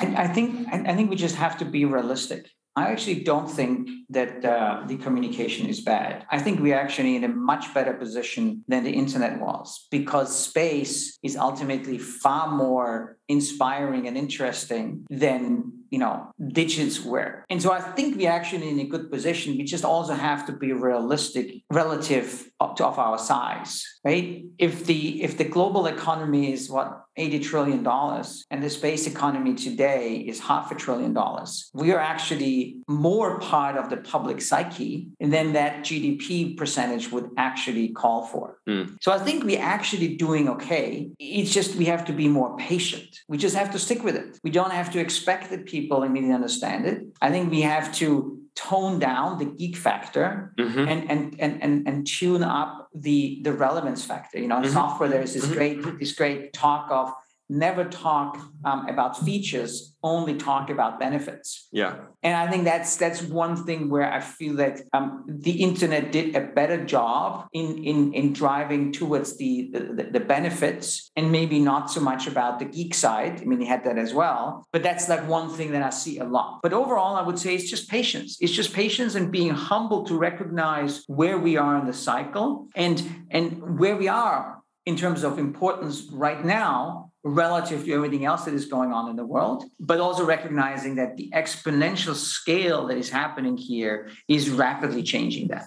[0.00, 2.50] I, I think I think we just have to be realistic.
[2.74, 6.24] I actually don't think that uh, the communication is bad.
[6.30, 11.18] I think we're actually in a much better position than the internet was because space
[11.22, 17.44] is ultimately far more inspiring and interesting than you know digits were.
[17.50, 19.56] And so i think we're actually in a good position.
[19.58, 24.44] We just also have to be realistic relative to, of our size right?
[24.58, 29.54] If the if the global economy is what 80 trillion dollars and the space economy
[29.54, 35.08] today is half a trillion dollars we are actually more part of the public psyche
[35.20, 38.56] than that gdp percentage would actually call for.
[38.68, 38.96] Mm.
[39.00, 41.10] so i think we're actually doing okay.
[41.18, 44.38] It's just we have to be more patient we just have to stick with it
[44.42, 48.38] we don't have to expect that people immediately understand it i think we have to
[48.54, 50.80] tone down the geek factor mm-hmm.
[50.80, 54.38] and, and, and, and, and tune up the, the relevance factor.
[54.38, 54.74] You know, in mm-hmm.
[54.74, 55.54] software, there's this mm-hmm.
[55.54, 57.12] great, this great talk of
[57.52, 61.68] never talk um, about features only talk about benefits.
[61.72, 61.96] Yeah.
[62.22, 66.34] And i think that's that's one thing where i feel that um, the internet did
[66.34, 71.90] a better job in in in driving towards the, the, the benefits and maybe not
[71.90, 73.40] so much about the geek side.
[73.40, 76.18] I mean he had that as well but that's like one thing that i see
[76.18, 76.60] a lot.
[76.62, 78.38] But overall i would say it's just patience.
[78.40, 82.96] It's just patience and being humble to recognize where we are in the cycle and
[83.30, 88.54] and where we are in terms of importance right now relative to everything else that
[88.54, 93.10] is going on in the world, but also recognizing that the exponential scale that is
[93.10, 95.66] happening here is rapidly changing that.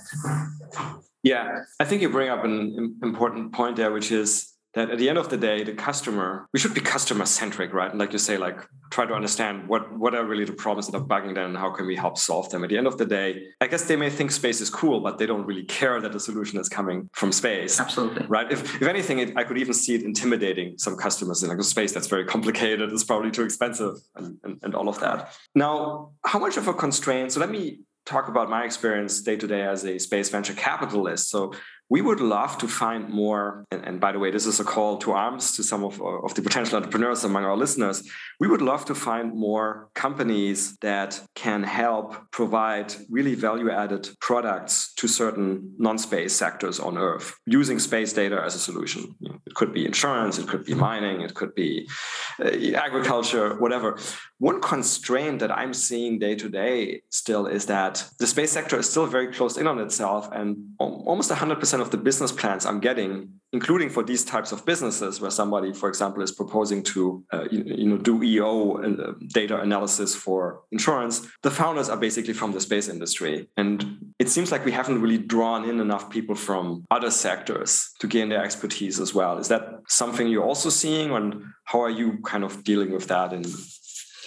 [1.23, 5.09] Yeah, I think you bring up an important point there, which is that at the
[5.09, 7.89] end of the day, the customer, we should be customer centric, right?
[7.89, 8.59] And like you say, like
[8.91, 11.71] try to understand what, what are really the problems that are bugging them and how
[11.71, 12.63] can we help solve them.
[12.63, 15.17] At the end of the day, I guess they may think space is cool, but
[15.17, 17.79] they don't really care that the solution is coming from space.
[17.79, 18.25] Absolutely.
[18.27, 18.51] Right.
[18.51, 21.63] If, if anything, it, I could even see it intimidating some customers in like a
[21.63, 25.33] space that's very complicated, it's probably too expensive and, and, and all of that.
[25.55, 27.31] Now, how much of a constraint?
[27.31, 31.29] So let me talk about my experience day to day as a space venture capitalist.
[31.29, 31.53] So
[31.89, 34.97] we would love to find more and, and, by the way this is a call
[34.97, 38.07] to arms to some of, of the potential entrepreneurs among our listeners.
[38.39, 44.93] We would love to find more companies that can help provide really value added products
[44.95, 49.15] to certain non-space sectors on earth using space data as a solution.
[49.45, 51.87] It could be insurance it could be mining it could be
[52.39, 53.97] uh, agriculture whatever.
[54.39, 58.89] One constraint that i'm seeing day to day still is that the space sector is
[58.89, 62.79] still very closed in on itself and almost 100% 90% of the business plans I'm
[62.79, 67.45] getting including for these types of businesses where somebody, for example, is proposing to uh,
[67.49, 72.33] you, you, know do EO and, uh, data analysis for insurance, the founders are basically
[72.33, 76.35] from the space industry, and it seems like we haven't really drawn in enough people
[76.35, 79.37] from other sectors to gain their expertise as well.
[79.37, 83.31] Is that something you're also seeing, and how are you kind of dealing with that
[83.31, 83.43] in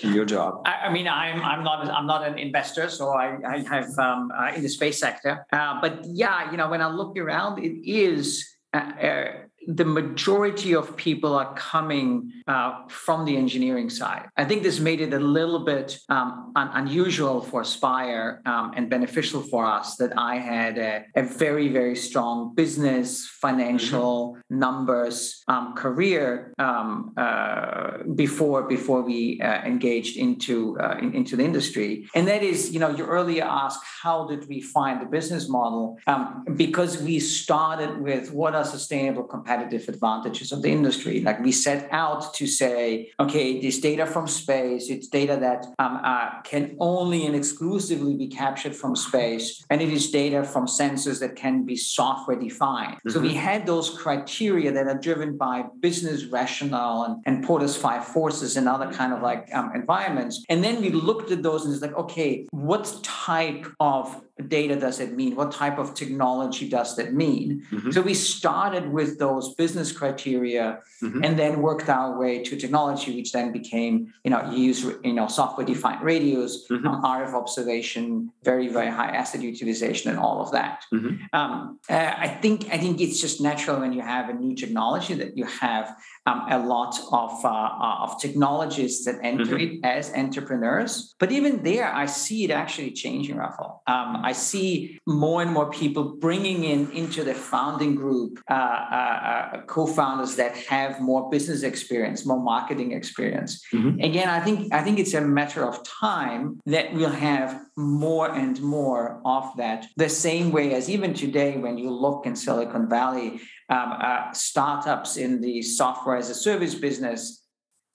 [0.02, 0.62] your job?
[0.64, 4.30] I, I, mean, I'm I'm not I'm not an investor, so I I have um,
[4.36, 5.46] uh, in the space sector.
[5.52, 8.44] Uh, but yeah, you know, when I look around, it is.
[8.74, 9.32] Uh, uh
[9.66, 14.28] the majority of people are coming uh, from the engineering side.
[14.36, 18.88] I think this made it a little bit um, un- unusual for Spire um, and
[18.88, 24.58] beneficial for us that I had a, a very, very strong business, financial mm-hmm.
[24.58, 31.44] numbers um, career um, uh, before before we uh, engaged into uh, in, into the
[31.44, 32.08] industry.
[32.14, 35.98] And that is, you know, you earlier asked how did we find the business model?
[36.06, 41.20] Um, because we started with what are sustainable competitive competitive advantages of the industry.
[41.20, 46.00] Like we set out to say, okay, this data from space, it's data that um,
[46.04, 51.20] uh, can only and exclusively be captured from space, and it is data from sensors
[51.20, 52.96] that can be software defined.
[52.96, 53.10] Mm-hmm.
[53.10, 53.38] So we mm-hmm.
[53.38, 58.68] had those criteria that are driven by business rationale and, and Porter's five forces and
[58.68, 60.44] other kind of like um, environments.
[60.50, 65.00] And then we looked at those and it's like, okay, what type of data does
[65.00, 65.34] it mean?
[65.34, 67.66] What type of technology does that mean?
[67.72, 67.90] Mm-hmm.
[67.90, 71.24] So we started with those business criteria mm-hmm.
[71.24, 75.12] and then worked our way to technology, which then became, you know, you use, you
[75.12, 76.86] know, software defined radios, mm-hmm.
[76.86, 80.84] um, RF observation, very, very high asset utilization and all of that.
[80.94, 81.16] Mm-hmm.
[81.32, 85.14] Um, uh, I think, I think it's just natural when you have a new technology
[85.14, 85.96] that you have
[86.26, 89.84] um, a lot of, uh, uh of technologists that enter mm-hmm.
[89.84, 91.14] it as entrepreneurs.
[91.18, 93.82] But even there, I see it actually changing, Raphael.
[93.86, 98.54] Um, I see more and more people bringing in into the founding group uh,
[99.00, 103.52] uh, uh, co-founders that have more business experience, more marketing experience.
[103.72, 104.00] Mm-hmm.
[104.08, 105.74] Again, I think I think it's a matter of
[106.06, 106.42] time
[106.74, 109.80] that we'll have more and more of that.
[109.96, 113.28] The same way as even today, when you look in Silicon Valley,
[113.76, 117.20] um, uh, startups in the software as a service business,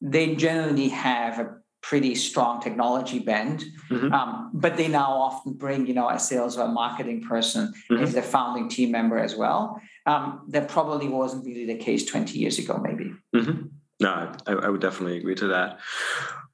[0.02, 1.48] they generally have a
[1.84, 4.12] pretty strong technology bend, mm-hmm.
[4.14, 8.02] um, but they now often bring you know a sales or a marketing person mm-hmm.
[8.02, 9.80] as a founding team member as well.
[10.06, 13.14] Um, that probably wasn't really the case 20 years ago, maybe.
[13.36, 13.68] Mm-hmm.
[14.02, 15.80] No, I, I, would definitely agree to that.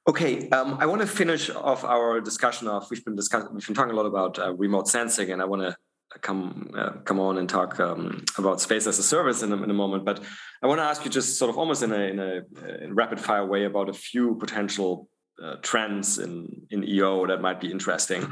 [0.06, 3.74] Okay, um, I want to finish off our discussion of we've been discussing we've been
[3.74, 5.76] talking a lot about uh, remote sensing, and I want to
[6.20, 9.70] come uh, come on and talk um, about space as a service in a, in
[9.70, 10.04] a moment.
[10.04, 10.20] But
[10.62, 13.20] I want to ask you just sort of almost in a, in a in rapid
[13.20, 15.08] fire way about a few potential
[15.42, 18.30] uh, trends in in EO that might be interesting.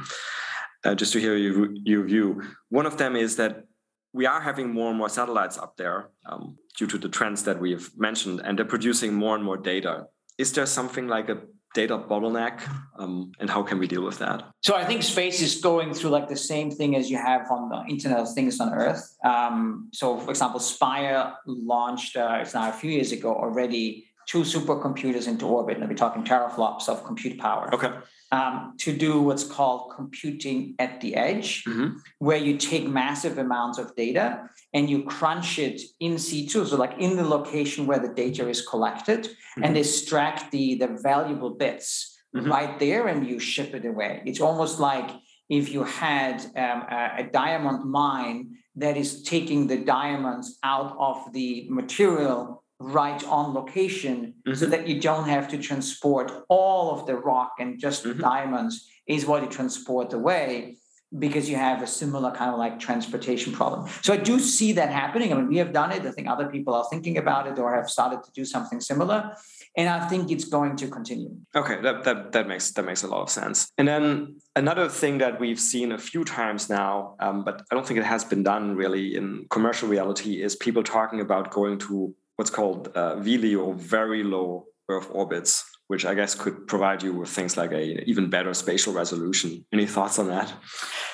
[0.84, 2.40] Uh, just to hear your, your view.
[2.68, 3.64] One of them is that
[4.12, 7.60] we are having more and more satellites up there um, due to the trends that
[7.60, 10.06] we've mentioned, and they're producing more and more data.
[10.38, 11.38] Is there something like a
[11.74, 12.62] data bottleneck
[12.98, 16.08] um, and how can we deal with that so i think space is going through
[16.08, 19.88] like the same thing as you have on the internet of things on earth um,
[19.92, 25.26] so for example spire launched uh, it's now a few years ago already two supercomputers
[25.26, 27.92] into orbit and I'll be talking teraflops of compute power okay
[28.30, 31.96] um, to do what's called computing at the edge, mm-hmm.
[32.18, 36.98] where you take massive amounts of data and you crunch it in situ, so like
[36.98, 39.64] in the location where the data is collected, mm-hmm.
[39.64, 42.50] and extract the, the valuable bits mm-hmm.
[42.50, 44.22] right there and you ship it away.
[44.26, 45.10] It's almost like
[45.48, 51.32] if you had um, a, a diamond mine that is taking the diamonds out of
[51.32, 54.54] the material right on location mm-hmm.
[54.54, 58.20] so that you don't have to transport all of the rock and just mm-hmm.
[58.20, 60.76] diamonds is what you transport away
[61.18, 63.88] because you have a similar kind of like transportation problem.
[64.02, 65.32] So I do see that happening.
[65.32, 66.04] I mean, we have done it.
[66.04, 69.34] I think other people are thinking about it or have started to do something similar.
[69.74, 71.30] And I think it's going to continue.
[71.54, 73.70] Okay, that, that, that makes that makes a lot of sense.
[73.78, 77.86] And then another thing that we've seen a few times now, um, but I don't
[77.86, 82.14] think it has been done really in commercial reality, is people talking about going to
[82.38, 87.28] what's called uh, VLEO, very low Earth orbits, which I guess could provide you with
[87.28, 89.66] things like a even better spatial resolution.
[89.72, 90.54] Any thoughts on that?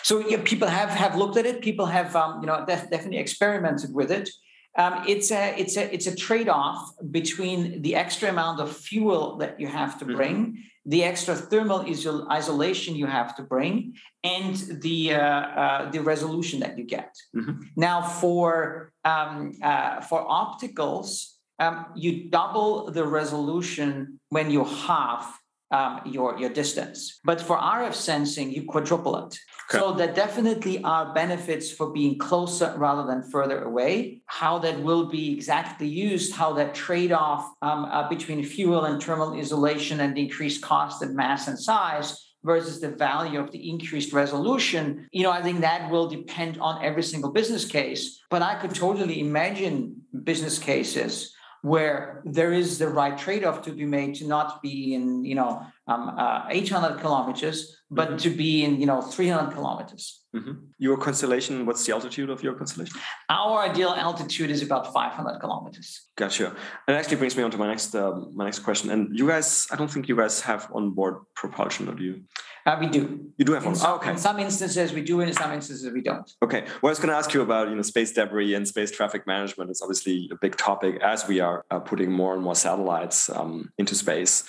[0.03, 1.63] So yeah, people have have looked at it.
[1.63, 4.29] People have um, you know def- definitely experimented with it.
[4.77, 9.37] Um, it's a it's a it's a trade off between the extra amount of fuel
[9.39, 10.17] that you have to mm-hmm.
[10.17, 10.91] bring, mm-hmm.
[10.91, 16.61] the extra thermal isol- isolation you have to bring, and the uh, uh, the resolution
[16.61, 17.15] that you get.
[17.37, 17.63] Mm-hmm.
[17.77, 25.27] Now, for um, uh, for opticals, um, you double the resolution when you halve
[25.71, 27.21] um, your, your distance.
[27.25, 29.39] But for RF sensing, you quadruple it.
[29.71, 29.79] Okay.
[29.79, 34.21] So there definitely are benefits for being closer rather than further away.
[34.27, 39.33] How that will be exactly used, how that trade-off um, uh, between fuel and thermal
[39.35, 44.13] isolation and the increased cost and mass and size versus the value of the increased
[44.13, 48.21] resolution, you know, I think that will depend on every single business case.
[48.29, 51.35] But I could totally imagine business cases
[51.65, 55.65] where there is the right trade-off to be made to not be in you know
[55.87, 58.17] um, uh, 800 kilometers but mm-hmm.
[58.17, 60.53] to be in you know 300 kilometers mm-hmm.
[60.79, 66.09] your constellation what's the altitude of your constellation our ideal altitude is about 500 kilometers
[66.17, 66.55] gotcha
[66.89, 69.67] and actually brings me on to my next uh, my next question and you guys
[69.71, 72.23] i don't think you guys have onboard propulsion or do you
[72.67, 73.31] uh, we do.
[73.37, 73.75] You do have one.
[73.75, 74.13] Some, oh, okay.
[74.13, 76.31] In some instances we do, in some instances we don't.
[76.43, 76.63] Okay.
[76.81, 79.27] Well, I was going to ask you about you know space debris and space traffic
[79.27, 79.71] management.
[79.71, 83.71] It's obviously a big topic as we are uh, putting more and more satellites um,
[83.77, 84.45] into space.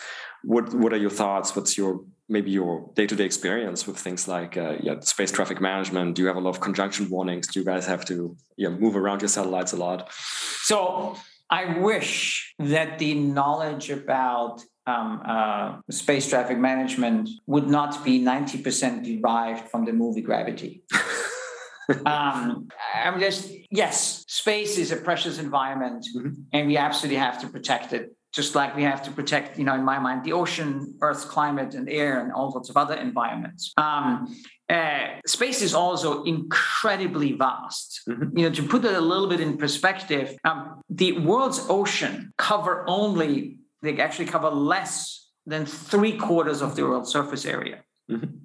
[0.46, 1.56] What What are your thoughts?
[1.56, 5.60] What's your maybe your day to day experience with things like uh, yeah space traffic
[5.62, 6.16] management?
[6.16, 7.48] Do you have a lot of conjunction warnings?
[7.48, 10.12] Do you guys have to yeah move around your satellites a lot?
[10.64, 11.18] So
[11.50, 19.22] I wish that the knowledge about um, uh, space traffic management would not be 90%
[19.22, 20.84] derived from the movie Gravity.
[22.06, 26.34] um, I'm just, yes, space is a precious environment mm-hmm.
[26.54, 28.16] and we absolutely have to protect it.
[28.36, 31.74] Just like we have to protect, you know, in my mind, the ocean, Earth's climate,
[31.74, 33.72] and air, and all sorts of other environments.
[33.78, 34.36] Um,
[34.70, 38.02] uh, space is also incredibly vast.
[38.10, 38.38] Mm-hmm.
[38.38, 42.84] You know, to put that a little bit in perspective, um, the world's ocean cover
[42.88, 47.86] only they actually cover less than three quarters of the world's surface area.
[48.10, 48.36] Mm-hmm.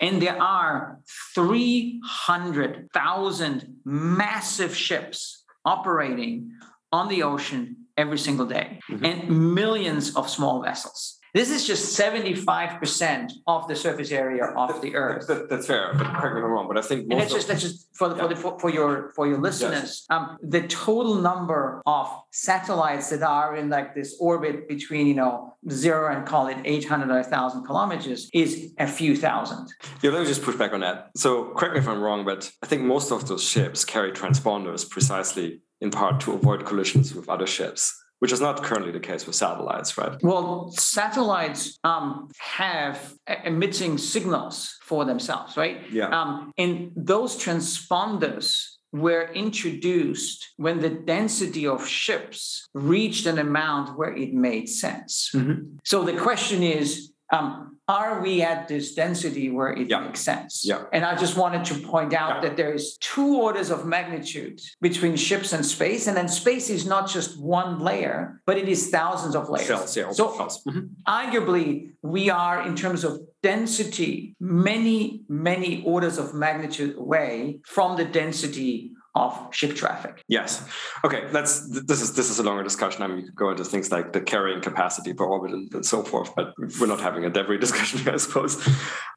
[0.00, 0.98] And there are
[1.34, 6.50] 300,000 massive ships operating
[6.90, 9.04] on the ocean every single day mm-hmm.
[9.04, 11.20] and millions of small vessels.
[11.34, 15.26] This is just 75% of the surface area of the Earth.
[15.26, 16.68] That, that's fair, but correct me if I'm wrong.
[16.68, 18.22] But I think and that's just that's just for the, yeah.
[18.22, 19.82] for, the, for, for, your for your listeners.
[19.82, 20.06] Yes.
[20.10, 25.56] Um, the total number of satellites that are in like this orbit between you know
[25.68, 29.66] zero and call it 800 or 1,000 kilometers is a few thousand.
[30.02, 31.10] Yeah, let me just push back on that.
[31.16, 34.88] So correct me if I'm wrong, but I think most of those ships carry transponders
[34.88, 37.82] precisely in part to avoid collisions with other ships
[38.20, 40.16] which is not currently the case with satellites, right?
[40.22, 43.14] Well, satellites um, have
[43.44, 45.82] emitting signals for themselves, right?
[45.90, 46.08] Yeah.
[46.08, 54.14] Um, and those transponders were introduced when the density of ships reached an amount where
[54.14, 55.30] it made sense.
[55.34, 55.76] Mm-hmm.
[55.84, 60.00] So the question is um, are we at this density where it yeah.
[60.00, 60.62] makes sense?
[60.64, 60.84] Yeah.
[60.92, 62.48] And I just wanted to point out yeah.
[62.48, 66.06] that there is two orders of magnitude between ships and space.
[66.06, 69.66] And then space is not just one layer, but it is thousands of layers.
[69.66, 70.80] Shells, yeah, so mm-hmm.
[71.06, 78.04] arguably, we are in terms of density many, many orders of magnitude away from the
[78.04, 80.24] density of ship traffic.
[80.28, 80.66] Yes.
[81.04, 81.28] Okay.
[81.30, 83.02] That's this is this is a longer discussion.
[83.02, 85.86] I mean, you could go into things like the carrying capacity per orbit and, and
[85.86, 88.66] so forth, but we're not having a debris discussion here, I suppose.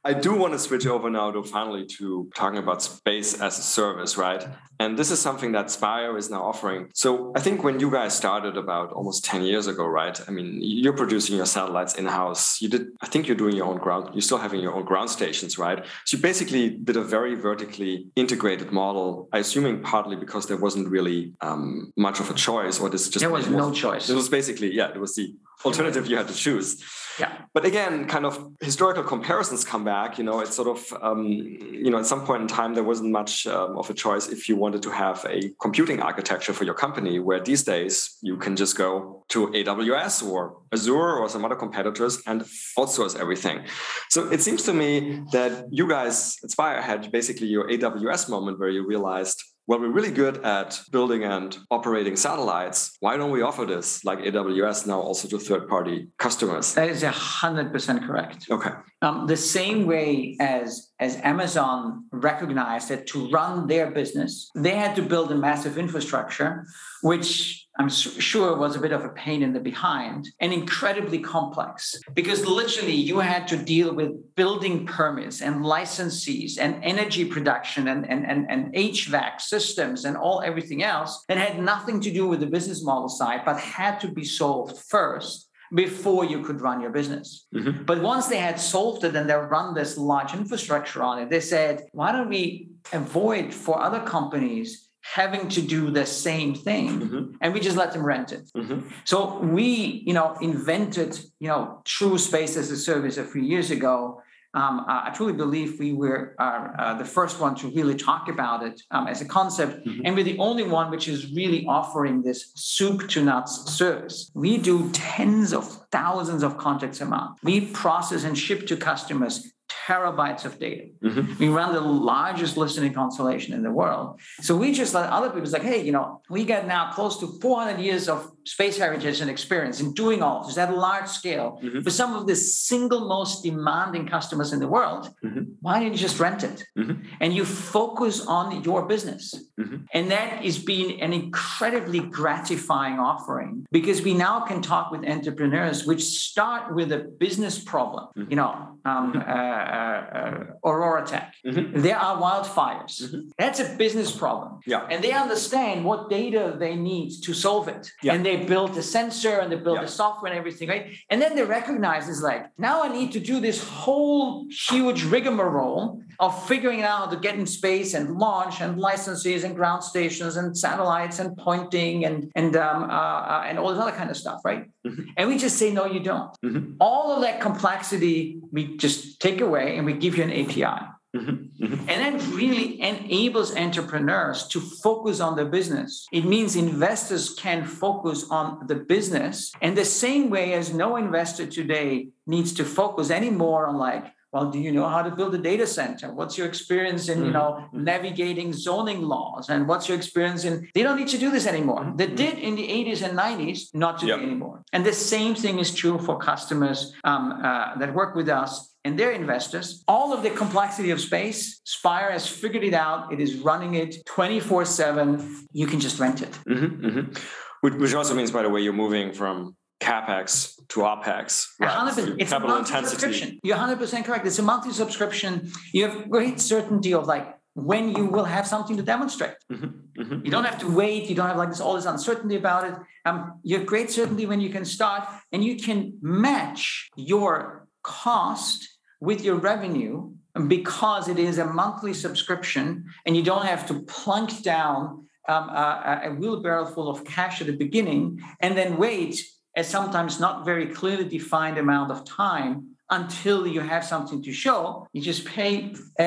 [0.06, 3.62] I do want to switch over now to finally to talking about space as a
[3.62, 4.48] service, right?
[4.80, 6.90] And this is something that Spire is now offering.
[6.94, 10.20] So I think when you guys started about almost 10 years ago, right?
[10.28, 12.62] I mean, you're producing your satellites in-house.
[12.62, 15.10] You did, I think you're doing your own ground, you're still having your own ground
[15.10, 15.84] stations, right?
[16.06, 20.88] So you basically did a very vertically integrated model, I assuming partly because there wasn't
[20.90, 24.10] really um, much of a choice, or this just there was no choice.
[24.10, 25.34] It was basically yeah, it was the
[25.66, 26.84] alternative you had to choose.
[27.20, 27.32] Yeah.
[27.54, 30.20] But again, kind of historical comparisons come back.
[30.20, 33.12] You know, it's sort of, um, you know, at some point in time, there wasn't
[33.12, 36.76] much um, of a choice if you wanted to have a computing architecture for your
[36.76, 41.56] company, where these days you can just go to AWS or Azure or some other
[41.56, 42.42] competitors and
[42.78, 43.66] outsource everything.
[44.10, 48.60] So it seems to me that you guys at Spire had basically your AWS moment
[48.60, 52.96] where you realized, well, we're really good at building and operating satellites.
[53.02, 56.74] Why don't we offer this like AWS now also to third party customers?
[56.74, 58.48] That is 100% correct.
[58.50, 58.72] Okay.
[59.02, 64.96] Um, the same way as, as Amazon recognized that to run their business, they had
[64.96, 66.66] to build a massive infrastructure,
[67.04, 71.96] which I'm sure was a bit of a pain in the behind and incredibly complex
[72.14, 78.10] because literally you had to deal with building permits and licensees and energy production and,
[78.10, 82.40] and, and, and HVAC systems and all everything else that had nothing to do with
[82.40, 86.92] the business model side, but had to be solved first before you could run your
[86.92, 87.46] business.
[87.54, 87.84] Mm-hmm.
[87.84, 91.42] But once they had solved it and they run this large infrastructure on it, they
[91.42, 97.32] said, why don't we avoid for other companies having to do the same thing mm-hmm.
[97.42, 98.88] and we just let them rent it mm-hmm.
[99.06, 103.72] so we you know invented you know true space as a service a few years
[103.72, 104.22] ago
[104.54, 108.64] um, I truly believe we were uh, uh, the first one to really talk about
[108.64, 110.02] it um, as a concept, mm-hmm.
[110.04, 114.32] and we're the only one which is really offering this soup to nuts service.
[114.34, 117.38] We do tens of thousands of contacts a month.
[117.44, 120.90] We process and ship to customers terabytes of data.
[121.04, 121.38] Mm-hmm.
[121.40, 124.20] We run the largest listening constellation in the world.
[124.42, 127.28] So we just let other people say, hey, you know, we get now close to
[127.42, 131.60] 400 years of space heritage and experience in doing all this at a large scale
[131.62, 131.82] mm-hmm.
[131.82, 135.14] for some of the single most demanding customers in the world.
[135.24, 135.44] Mm-hmm.
[135.60, 136.64] Why don't you just rent it?
[136.78, 137.04] Mm-hmm.
[137.20, 139.36] And you focus on your business.
[139.60, 139.78] Mm-hmm.
[139.94, 145.86] And that is being an incredibly gratifying offering because we now can talk with entrepreneurs
[145.86, 148.08] which start with a business problem.
[148.18, 148.30] Mm-hmm.
[148.32, 151.32] You know, um, uh, uh, uh, OroraTech.
[151.46, 151.82] Mm-hmm.
[151.82, 153.02] There are wildfires.
[153.02, 153.30] Mm-hmm.
[153.38, 154.60] That's a business problem.
[154.66, 154.88] Yeah.
[154.90, 157.92] And they understand what data they need to solve it.
[158.02, 158.14] Yeah.
[158.14, 159.84] And they build the sensor and they build yeah.
[159.84, 160.96] the software and everything, right?
[161.10, 166.02] And then they recognize is like, now I need to do this whole huge rigmarole
[166.20, 170.38] of figuring out how to get in space and launch and licenses and ground stations
[170.38, 174.18] and satellites and pointing and and um, uh, uh, and all this other kind of
[174.18, 174.66] stuff, right?
[174.86, 175.04] Mm-hmm.
[175.18, 176.32] And we just say no, you don't.
[176.44, 176.74] Mm-hmm.
[176.80, 180.88] All of that complexity we just take away and we give you an API.
[181.18, 181.66] Mm-hmm.
[181.66, 181.90] Mm-hmm.
[181.90, 186.08] And that really enables entrepreneurs to focus on the business.
[186.12, 189.52] It means investors can focus on the business.
[189.62, 194.52] And the same way as no investor today needs to focus anymore on like, well,
[194.52, 196.14] do you know how to build a data center?
[196.14, 197.84] What's your experience in, you know, mm-hmm.
[197.84, 199.50] navigating zoning laws?
[199.50, 201.94] And what's your experience in they don't need to do this anymore.
[201.96, 204.20] They did in the 80s and 90s, not today yep.
[204.20, 204.64] anymore.
[204.74, 208.98] And the same thing is true for customers um, uh, that work with us and
[208.98, 209.84] their investors.
[209.88, 213.12] All of the complexity of space, Spire has figured it out.
[213.14, 215.48] It is running it 24 7.
[215.52, 216.32] You can just rent it.
[216.48, 217.78] Mm-hmm, mm-hmm.
[217.82, 221.48] Which also means, by the way, you're moving from capex to opex.
[221.60, 221.70] Right?
[221.70, 222.16] 100%.
[222.20, 223.40] It's capital a intensity.
[223.44, 224.26] You're 100% correct.
[224.26, 225.52] It's a monthly subscription.
[225.74, 229.36] You have great certainty of like when you will have something to demonstrate.
[229.52, 230.26] Mm-hmm, mm-hmm.
[230.26, 231.10] You don't have to wait.
[231.10, 232.76] You don't have like this all this uncertainty about it.
[233.06, 238.77] Um, you have great certainty when you can start, and you can match your cost
[239.00, 240.12] with your revenue
[240.48, 246.02] because it is a monthly subscription and you don't have to plunk down um, a,
[246.06, 249.20] a wheelbarrow full of cash at the beginning and then wait
[249.56, 254.88] a sometimes not very clearly defined amount of time until you have something to show.
[254.94, 256.06] You just pay a,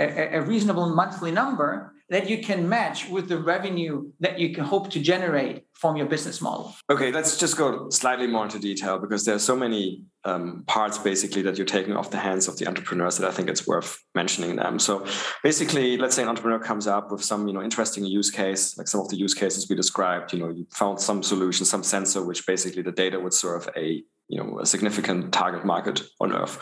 [0.00, 4.64] a, a reasonable monthly number that you can match with the revenue that you can
[4.64, 6.74] hope to generate from your business model.
[6.90, 10.98] Okay, let's just go slightly more into detail because there are so many um, parts
[10.98, 13.98] basically that you're taking off the hands of the entrepreneurs that I think it's worth
[14.14, 14.78] mentioning them.
[14.78, 15.06] So
[15.42, 18.88] basically, let's say an entrepreneur comes up with some you know interesting use case, like
[18.88, 20.34] some of the use cases we described.
[20.34, 24.04] You know, you found some solution, some sensor, which basically the data would serve a
[24.32, 26.58] you know a significant target market on Earth.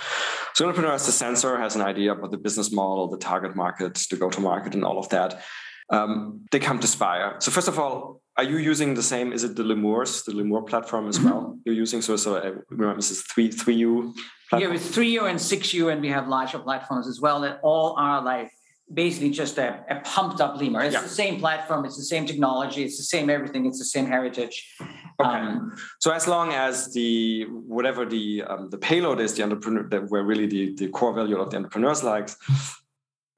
[0.55, 3.95] So entrepreneur has the sensor, has an idea about the business model, the target market,
[4.11, 5.41] the go to market, and all of that.
[5.91, 7.37] Um, they come to Spire.
[7.39, 9.33] So first of all, are you using the same?
[9.33, 11.31] Is it the Lemurs, the Lemur platform as mm-hmm.
[11.31, 11.59] well?
[11.65, 12.37] You're using so so.
[12.37, 14.15] I remember this is three three U.
[14.59, 17.61] Yeah, with three U and six U, and we have larger platforms as well that
[17.63, 18.51] all are like
[18.93, 20.83] basically just a, a pumped up lemur.
[20.83, 21.03] It's yeah.
[21.03, 24.57] the same platform, it's the same technology, it's the same everything, it's the same heritage.
[25.21, 25.29] Okay.
[25.29, 30.11] Um, so as long as the whatever the um, the payload is, the entrepreneur that
[30.11, 32.37] where really the, the core value of the entrepreneurs likes,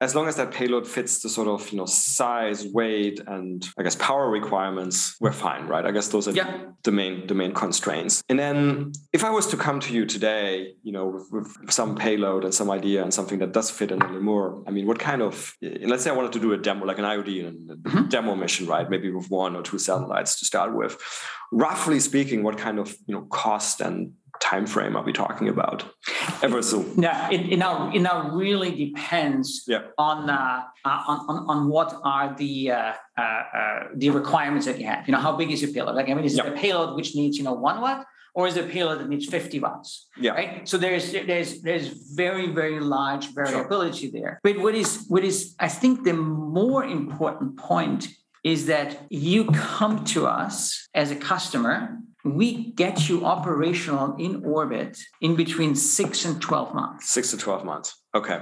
[0.03, 3.83] as long as that payload fits the sort of you know size, weight, and I
[3.83, 5.85] guess power requirements, we're fine, right?
[5.85, 6.65] I guess those are yeah.
[6.83, 8.21] the main the main constraints.
[8.29, 11.95] And then if I was to come to you today, you know, with, with some
[11.95, 14.99] payload and some idea and something that does fit in a Lemur, I mean, what
[14.99, 18.07] kind of let's say I wanted to do a demo, like an IOD and mm-hmm.
[18.09, 18.89] demo mission, right?
[18.89, 20.97] Maybe with one or two satellites to start with.
[21.51, 24.13] Roughly speaking, what kind of you know cost and
[24.43, 25.85] time frame are we talking about?
[26.41, 29.83] Ever so yeah it, it now it now really depends yeah.
[29.97, 34.85] on, uh, uh, on on what are the uh, uh, uh, the requirements that you
[34.85, 35.07] have.
[35.07, 35.95] You know how big is your payload?
[35.95, 36.47] Like i mean is yeah.
[36.47, 39.09] it a payload which needs you know one watt or is it a payload that
[39.09, 40.07] needs 50 watts?
[40.17, 40.31] Yeah.
[40.31, 40.67] Right?
[40.67, 44.19] So there's there's there's very very large variability sure.
[44.19, 44.39] there.
[44.43, 48.01] But what is what is i think the more important point
[48.43, 54.97] is that you come to us as a customer we get you operational in orbit
[55.21, 57.09] in between six and 12 months.
[57.09, 58.01] Six to 12 months.
[58.15, 58.41] Okay.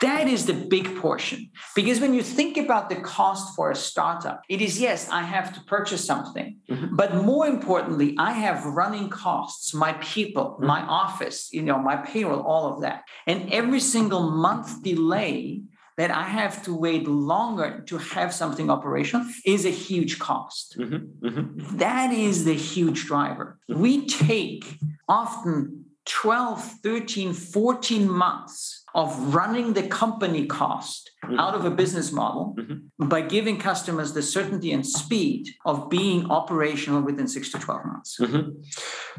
[0.00, 1.50] That is the big portion.
[1.74, 5.54] Because when you think about the cost for a startup, it is yes, I have
[5.54, 6.58] to purchase something.
[6.68, 6.96] Mm-hmm.
[6.96, 10.66] But more importantly, I have running costs, my people, mm-hmm.
[10.66, 13.02] my office, you know, my payroll, all of that.
[13.26, 15.62] And every single month delay
[16.02, 20.76] that I have to wait longer to have something operational is a huge cost.
[20.76, 21.76] Mm-hmm, mm-hmm.
[21.78, 23.60] That is the huge driver.
[23.68, 24.78] We take
[25.08, 31.38] often 12, 13, 14 months of running the company cost mm-hmm.
[31.38, 33.08] out of a business model mm-hmm.
[33.08, 38.18] by giving customers the certainty and speed of being operational within six to 12 months.
[38.20, 38.50] Mm-hmm.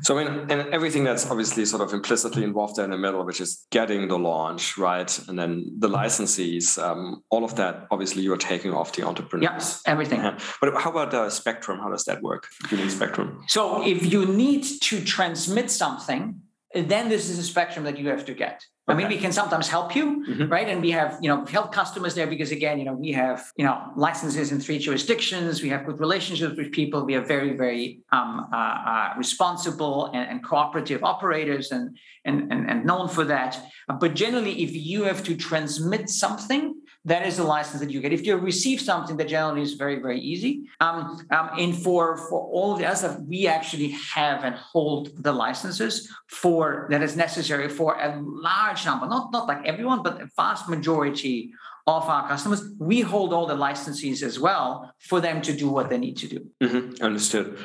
[0.02, 3.26] So, I mean, and everything that's obviously sort of implicitly involved there in the middle,
[3.26, 5.18] which is getting the launch, right?
[5.28, 9.52] And then the licensees, um, all of that, obviously, you're taking off the entrepreneurs.
[9.52, 10.20] Yes, everything.
[10.20, 10.38] Yeah.
[10.62, 11.80] But how about the Spectrum?
[11.80, 12.48] How does that work?
[12.70, 13.44] Using Spectrum.
[13.48, 16.42] So, if you need to transmit something,
[16.74, 18.64] then this is a spectrum that you have to get.
[18.86, 18.96] Okay.
[18.96, 20.50] I mean, we can sometimes help you, mm-hmm.
[20.52, 20.68] right?
[20.68, 23.64] And we have, you know, help customers there because again, you know, we have, you
[23.64, 25.64] know, licenses in three jurisdictions.
[25.64, 27.06] We have good relationships with people.
[27.06, 32.70] We are very, very um, uh, uh, responsible and, and, cooperative operators, and, and and
[32.70, 33.58] and known for that.
[34.02, 36.76] But generally, if you have to transmit something,
[37.06, 38.14] that is the license that you get.
[38.14, 40.70] If you receive something, that generally is very, very easy.
[40.80, 45.34] Um, um, and for, for all of the other we actually have and hold the
[45.34, 50.30] licenses for that is necessary for a large number, not, not like everyone, but a
[50.38, 51.54] vast majority
[51.86, 52.64] of our customers.
[52.80, 56.28] We hold all the licenses as well for them to do what they need to
[56.28, 56.48] do.
[56.62, 57.04] Mm-hmm.
[57.04, 57.58] Understood.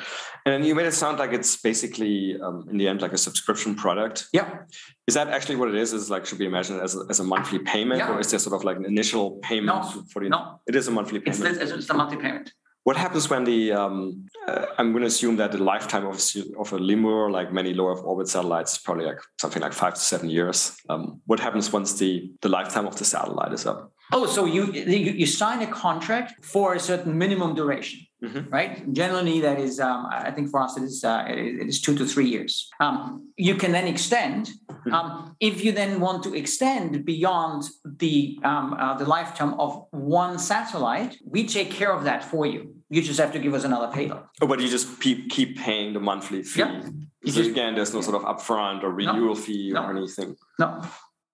[0.45, 3.75] And you made it sound like it's basically, um, in the end, like a subscription
[3.75, 4.27] product.
[4.33, 4.61] Yeah.
[5.07, 5.93] Is that actually what it is?
[5.93, 8.11] Is like should be imagined as a, as a monthly payment, yeah.
[8.11, 10.29] or is there sort of like an initial payment no, for the?
[10.29, 11.61] No, it is a monthly payment.
[11.61, 12.53] It's, it's a monthly payment.
[12.85, 16.19] What happens when the um, uh, I'm going to assume that the lifetime of,
[16.59, 19.95] of a lemur, like many low Earth orbit satellites, is probably like something like five
[19.95, 20.75] to seven years.
[20.89, 23.93] Um, what happens once the the lifetime of the satellite is up?
[24.13, 28.01] Oh, so you you, you sign a contract for a certain minimum duration.
[28.21, 28.51] Mm-hmm.
[28.51, 28.93] Right.
[28.93, 32.05] Generally, that is, um, I think for us, it is uh, it is two to
[32.05, 32.69] three years.
[32.81, 34.51] Um, you can then extend.
[34.69, 34.93] Mm-hmm.
[34.93, 40.41] Um, if you then want to extend beyond the um, uh, the lifetime of one
[40.41, 42.75] satellite, we take care of that for you.
[42.91, 44.25] You just have to give us another payload.
[44.41, 46.61] Oh, but you just keep keep paying the monthly fee.
[46.61, 46.81] Yeah.
[47.25, 50.35] So just, again, there's no sort of upfront or renewal no, fee or no, anything.
[50.59, 50.83] No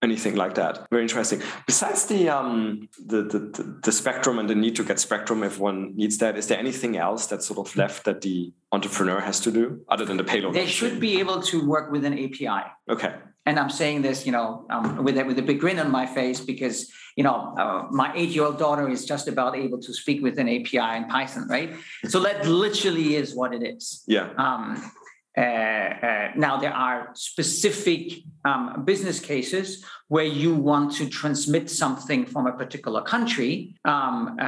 [0.05, 0.86] anything like that.
[0.90, 1.42] Very interesting.
[1.66, 5.96] Besides the, um, the, the the spectrum and the need to get spectrum if one
[5.96, 9.50] needs that, is there anything else that's sort of left that the entrepreneur has to
[9.50, 10.55] do other than the payload?
[10.55, 12.64] They should be able to work with an API.
[12.88, 13.14] Okay.
[13.46, 16.07] And I'm saying this, you know, um, with a, with a big grin on my
[16.07, 20.38] face because you know uh, my eight-year-old daughter is just about able to speak with
[20.38, 21.74] an API in Python, right?
[22.09, 24.02] So that literally is what it is.
[24.07, 24.30] Yeah.
[24.38, 24.90] Um,
[25.37, 32.26] uh, uh, now there are specific um, business cases where you want to transmit something
[32.26, 34.45] from a particular country, um, uh,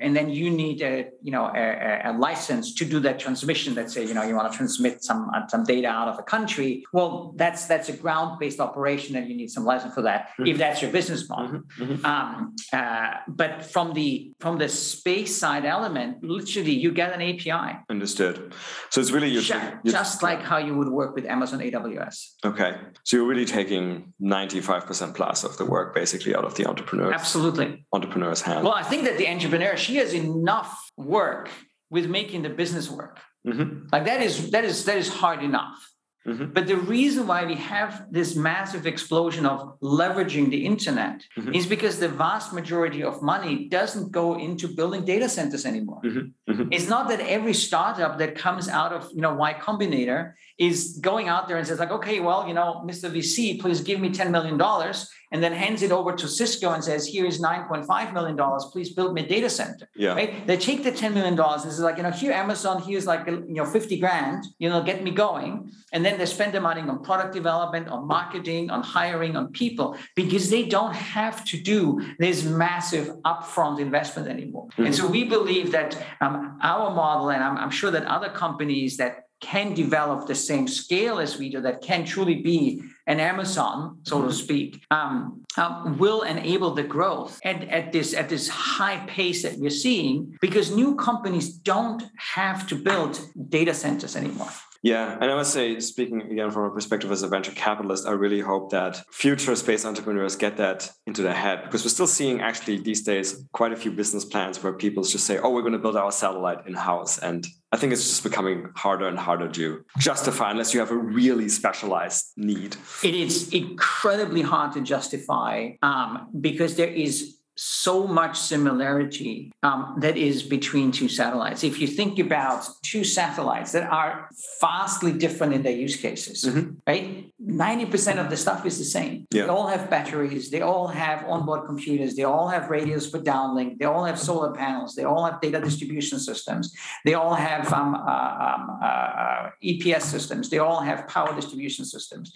[0.00, 3.74] and then you need a you know a, a, license to do that transmission.
[3.74, 6.22] Let's say you know you want to transmit some uh, some data out of a
[6.22, 6.84] country.
[6.92, 10.46] Well, that's that's a ground based operation, and you need some license for that mm-hmm.
[10.46, 11.60] if that's your business model.
[11.60, 11.82] Mm-hmm.
[11.82, 12.06] mm-hmm.
[12.06, 17.78] Um, uh, but from the from the space side element, literally you get an API.
[17.90, 18.54] Understood.
[18.90, 22.34] So it's really your, just, just like how you would work with Amazon AWS.
[22.44, 26.44] Okay, so you're really taking ninety five percent percent plus of the work basically out
[26.44, 27.12] of the entrepreneur.
[27.12, 27.86] Absolutely.
[27.92, 28.64] Entrepreneur's hand.
[28.64, 31.50] Well, I think that the entrepreneur, she has enough work
[31.90, 33.18] with making the business work.
[33.46, 33.88] Mm-hmm.
[33.92, 35.78] Like that is that is that is hard enough.
[36.26, 36.52] Mm-hmm.
[36.52, 41.54] But the reason why we have this massive explosion of leveraging the internet mm-hmm.
[41.54, 46.00] is because the vast majority of money doesn't go into building data centers anymore.
[46.04, 46.52] Mm-hmm.
[46.52, 46.72] mm-hmm.
[46.72, 51.28] It's not that every startup that comes out of you know Y Combinator is going
[51.28, 53.10] out there and says like, okay, well, you know, Mr.
[53.10, 56.82] VC, please give me ten million dollars and then hands it over to Cisco and
[56.82, 58.36] says, here is $9.5 million.
[58.72, 59.88] Please build me a data center.
[59.94, 60.14] Yeah.
[60.14, 60.46] Right?
[60.46, 63.44] They take the $10 million and it's like, you know, here Amazon, here's like, you
[63.48, 65.70] know, 50 grand, you know, get me going.
[65.92, 69.96] And then they spend the money on product development, on marketing, on hiring, on people,
[70.16, 74.68] because they don't have to do this massive upfront investment anymore.
[74.70, 74.86] Mm-hmm.
[74.86, 78.96] And so we believe that um, our model, and I'm, I'm sure that other companies
[78.96, 83.98] that can develop the same scale as we do, that can truly be an Amazon,
[84.04, 84.32] so to mm-hmm.
[84.44, 89.58] speak, um, um, will enable the growth at, at this at this high pace that
[89.58, 92.04] we're seeing because new companies don't
[92.36, 94.52] have to build data centers anymore.
[94.82, 98.12] Yeah, and I must say, speaking again from a perspective as a venture capitalist, I
[98.12, 102.40] really hope that future space entrepreneurs get that into their head because we're still seeing
[102.40, 105.74] actually these days quite a few business plans where people just say, "Oh, we're going
[105.74, 109.48] to build our satellite in house," and I think it's just becoming harder and harder
[109.48, 112.76] to justify unless you have a really specialized need.
[113.04, 120.16] It is incredibly hard to justify um, because there is so much similarity um, that
[120.16, 121.62] is between two satellites.
[121.62, 124.30] If you think about two satellites that are
[124.62, 126.76] vastly different in their use cases, mm-hmm.
[126.86, 127.30] right?
[127.38, 129.26] 90% of the stuff is the same.
[129.30, 129.42] Yeah.
[129.42, 133.78] They all have batteries, they all have onboard computers, they all have radios for downlink,
[133.78, 137.94] they all have solar panels, they all have data distribution systems, they all have um,
[137.94, 142.32] uh, um, uh, uh EPS systems, they all have power distribution systems.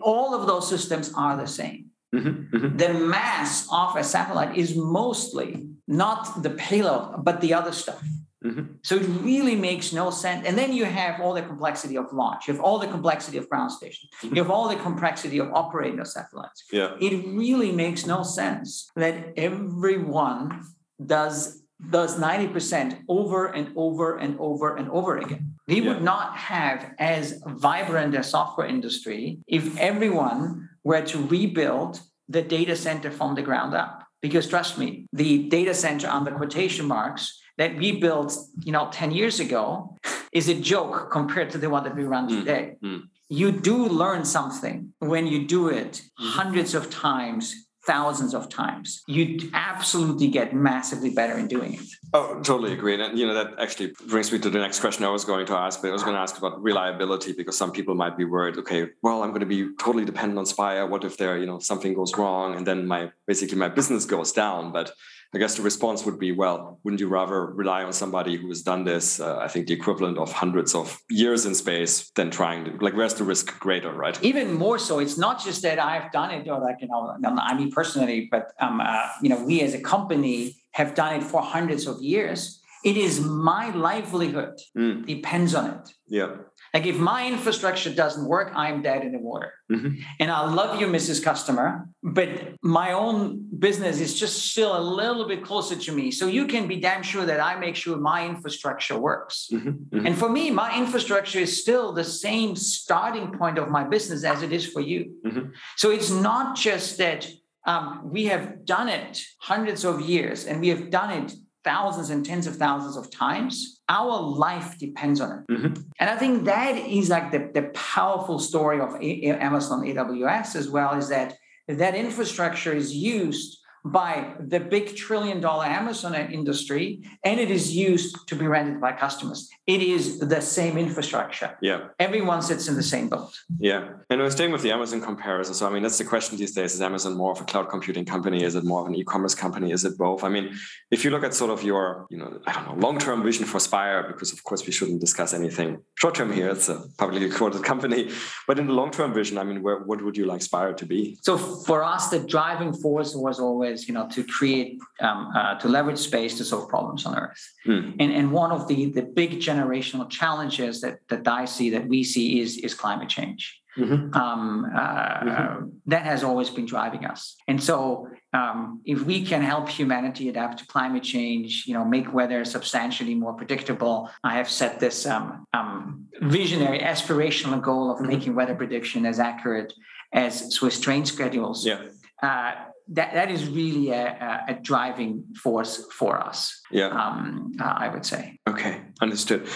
[0.00, 1.87] all of those systems are the same.
[2.14, 2.76] Mm-hmm, mm-hmm.
[2.76, 8.02] The mass of a satellite is mostly not the payload, but the other stuff.
[8.44, 8.74] Mm-hmm.
[8.82, 10.46] So it really makes no sense.
[10.46, 13.48] And then you have all the complexity of launch, you have all the complexity of
[13.48, 14.36] ground station, mm-hmm.
[14.36, 16.64] you have all the complexity of operating those satellites.
[16.72, 16.96] Yeah.
[17.00, 20.62] It really makes no sense that everyone
[21.04, 25.54] does does 90% over and over and over and over again.
[25.68, 25.92] We yeah.
[25.92, 32.76] would not have as vibrant a software industry if everyone were to rebuild the data
[32.76, 34.04] center from the ground up.
[34.20, 38.88] Because trust me, the data center on the quotation marks that we built, you know,
[38.90, 39.96] 10 years ago
[40.32, 42.76] is a joke compared to the one that we run mm, today.
[42.82, 43.02] Mm.
[43.28, 46.30] You do learn something when you do it mm.
[46.30, 49.02] hundreds of times thousands of times.
[49.06, 51.86] You absolutely get massively better in doing it.
[52.12, 52.94] Oh, totally agree.
[53.02, 55.54] And you know that actually brings me to the next question I was going to
[55.54, 55.80] ask.
[55.80, 58.58] But I was going to ask about reliability because some people might be worried.
[58.58, 60.86] Okay, well, I'm going to be totally dependent on Spire.
[60.86, 64.32] What if there, you know, something goes wrong and then my basically my business goes
[64.32, 64.70] down?
[64.70, 64.92] But
[65.34, 68.62] I guess the response would be, well, wouldn't you rather rely on somebody who has
[68.62, 69.20] done this?
[69.20, 72.94] Uh, I think the equivalent of hundreds of years in space than trying to like,
[72.94, 74.18] where's the risk greater, right?
[74.24, 75.00] Even more so.
[75.00, 78.52] It's not just that I've done it, or like you know, I mean personally, but
[78.58, 82.62] um, uh, you know, we as a company have done it for hundreds of years.
[82.84, 85.04] It is my livelihood mm.
[85.04, 85.92] depends on it.
[86.06, 86.36] Yeah.
[86.74, 89.52] Like if my infrastructure doesn't work, I'm dead in the water.
[89.70, 90.00] Mm-hmm.
[90.20, 91.22] And I love you, Mrs.
[91.22, 92.30] Customer, but
[92.62, 96.10] my own business is just still a little bit closer to me.
[96.10, 99.48] So you can be damn sure that I make sure my infrastructure works.
[99.52, 99.68] Mm-hmm.
[99.68, 100.06] Mm-hmm.
[100.06, 104.42] And for me, my infrastructure is still the same starting point of my business as
[104.42, 105.14] it is for you.
[105.24, 105.50] Mm-hmm.
[105.76, 107.28] So it's not just that
[107.66, 111.32] um, we have done it hundreds of years and we have done it
[111.64, 115.52] thousands and tens of thousands of times, our life depends on it.
[115.52, 115.82] Mm-hmm.
[115.98, 120.68] And I think that is like the, the powerful story of A- Amazon AWS as
[120.68, 121.36] well, is that
[121.66, 128.28] that infrastructure is used by the big trillion dollar Amazon industry and it is used
[128.28, 129.48] to be rented by customers.
[129.66, 131.56] It is the same infrastructure.
[131.60, 131.88] Yeah.
[131.98, 133.32] Everyone sits in the same boat.
[133.58, 133.90] Yeah.
[134.10, 135.54] And we're staying with the Amazon comparison.
[135.54, 138.04] So, I mean, that's the question these days is Amazon more of a cloud computing
[138.04, 138.42] company?
[138.44, 139.72] Is it more of an e commerce company?
[139.72, 140.24] Is it both?
[140.24, 140.54] I mean,
[140.90, 143.44] if you look at sort of your, you know, I don't know, long term vision
[143.44, 147.30] for Spire, because of course we shouldn't discuss anything short term here, it's a publicly
[147.30, 148.10] quoted company.
[148.46, 150.86] But in the long term vision, I mean, where, what would you like Spire to
[150.86, 151.18] be?
[151.22, 155.68] So, for us, the driving force was always you know, to create, um, uh, to
[155.68, 157.42] leverage space to solve problems on Earth.
[157.66, 157.96] Mm.
[158.00, 162.04] And, and one of the, the big generational challenges that, that I see, that we
[162.04, 163.42] see, is, is climate change.
[163.76, 164.14] Mm-hmm.
[164.14, 165.68] Um, uh, mm-hmm.
[165.86, 167.36] That has always been driving us.
[167.46, 172.12] And so, um, if we can help humanity adapt to climate change, you know, make
[172.12, 178.08] weather substantially more predictable, I have set this um, um visionary, aspirational goal of mm-hmm.
[178.08, 179.72] making weather prediction as accurate
[180.12, 181.64] as Swiss train schedules.
[181.64, 181.80] Yeah.
[182.20, 182.54] Uh,
[182.90, 186.60] that that is really a, a driving force for us.
[186.70, 188.38] Yeah, um, uh, I would say.
[188.48, 189.46] Okay, understood.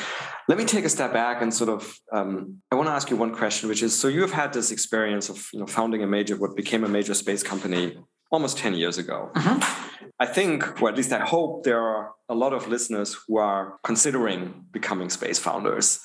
[0.49, 1.95] Let me take a step back and sort of.
[2.12, 4.70] Um, I want to ask you one question, which is: so you have had this
[4.70, 7.97] experience of you know founding a major, what became a major space company
[8.30, 9.30] almost ten years ago.
[9.35, 10.09] Mm-hmm.
[10.18, 13.78] I think, or at least I hope, there are a lot of listeners who are
[13.83, 16.01] considering becoming space founders.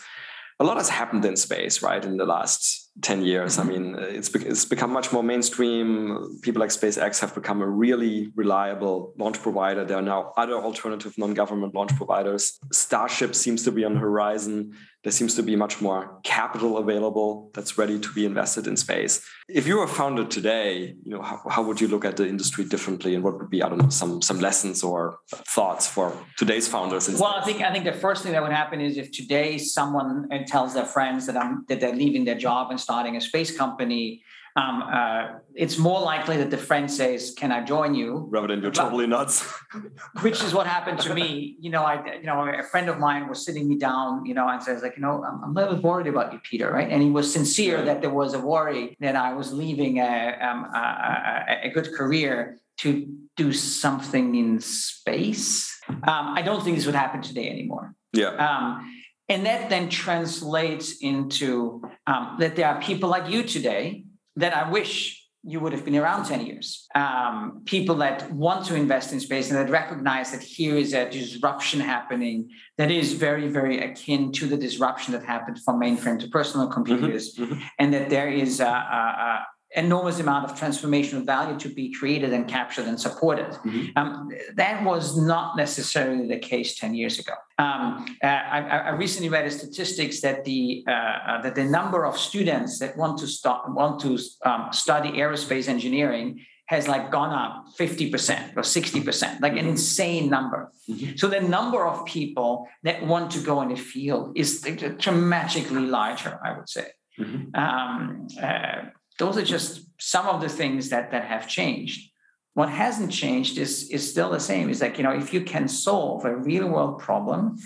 [0.60, 3.58] A lot has happened in space, right, in the last 10 years.
[3.58, 3.70] Mm-hmm.
[3.70, 6.40] I mean, it's, it's become much more mainstream.
[6.42, 9.86] People like SpaceX have become a really reliable launch provider.
[9.86, 12.58] There are now other alternative non government launch providers.
[12.72, 14.74] Starship seems to be on the horizon
[15.08, 19.26] there seems to be much more capital available that's ready to be invested in space.
[19.48, 22.66] If you were founded today, you know, how, how would you look at the industry
[22.66, 25.20] differently, and what would be, I don't know, some some lessons or
[25.56, 27.08] thoughts for today's founders?
[27.08, 30.28] Well, I think I think the first thing that would happen is if today someone
[30.30, 33.56] uh, tells their friends that I'm that they're leaving their job and starting a space
[33.56, 34.24] company,
[34.58, 38.62] um, uh, it's more likely that the friend says, "Can I join you?" Rather than
[38.62, 39.46] you're totally nuts.
[40.22, 41.56] which is what happened to me.
[41.60, 44.48] You know, I, you know, a friend of mine was sitting me down, you know,
[44.50, 46.90] and says, like, you know, I'm, I'm a little worried about you, Peter, right?
[46.90, 50.66] And he was sincere that there was a worry that I was leaving a, um,
[50.74, 55.80] a, a, a good career to do something in space.
[55.90, 57.96] Um, I don't think this would happen today anymore.
[58.12, 58.30] Yeah.
[58.30, 58.94] Um,
[59.30, 64.06] and that then translates into um, that there are people like you today
[64.38, 66.88] that I wish you would have been around 10 years.
[66.94, 71.10] Um, people that want to invest in space and that recognize that here is a
[71.10, 76.28] disruption happening that is very, very akin to the disruption that happened from mainframe to
[76.28, 77.62] personal computers, mm-hmm, mm-hmm.
[77.80, 79.46] and that there is a, a, a
[79.78, 83.46] enormous amount of transformational value to be created and captured and supported.
[83.46, 83.98] Mm-hmm.
[83.98, 87.34] Um, that was not necessarily the case 10 years ago.
[87.60, 92.06] Um, uh, I, I, recently read a statistics that the uh, uh, that the number
[92.06, 97.34] of students that want to start want to um, study aerospace engineering has like gone
[97.34, 99.70] up 50% or 60%, like an mm-hmm.
[99.70, 100.70] insane number.
[100.90, 101.16] Mm-hmm.
[101.16, 104.62] So the number of people that want to go in the field is
[104.98, 106.88] dramatically larger, I would say.
[107.18, 107.56] Mm-hmm.
[107.56, 112.12] Um, uh, those are just some of the things that that have changed.
[112.54, 114.70] What hasn't changed is is still the same.
[114.70, 117.58] Is like you know if you can solve a real world problem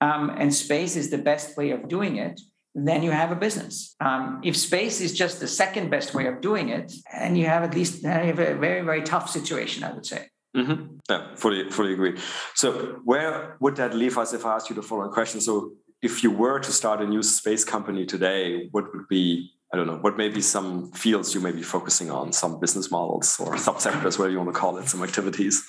[0.00, 2.40] um, and space is the best way of doing it
[2.76, 3.96] then you have a business.
[4.00, 7.62] Um, if space is just the second best way of doing it and you have
[7.62, 10.28] at least you have a very very tough situation i would say.
[10.54, 10.96] Mm-hmm.
[11.10, 12.18] yeah fully fully agree.
[12.54, 15.40] So where would that leave us if i ask you the following question?
[15.40, 19.80] So if you were to start a new space company today what would be I
[19.80, 23.38] don't know, what may be some fields you may be focusing on, some business models
[23.38, 25.62] or subsectors, whatever you want to call it, some activities?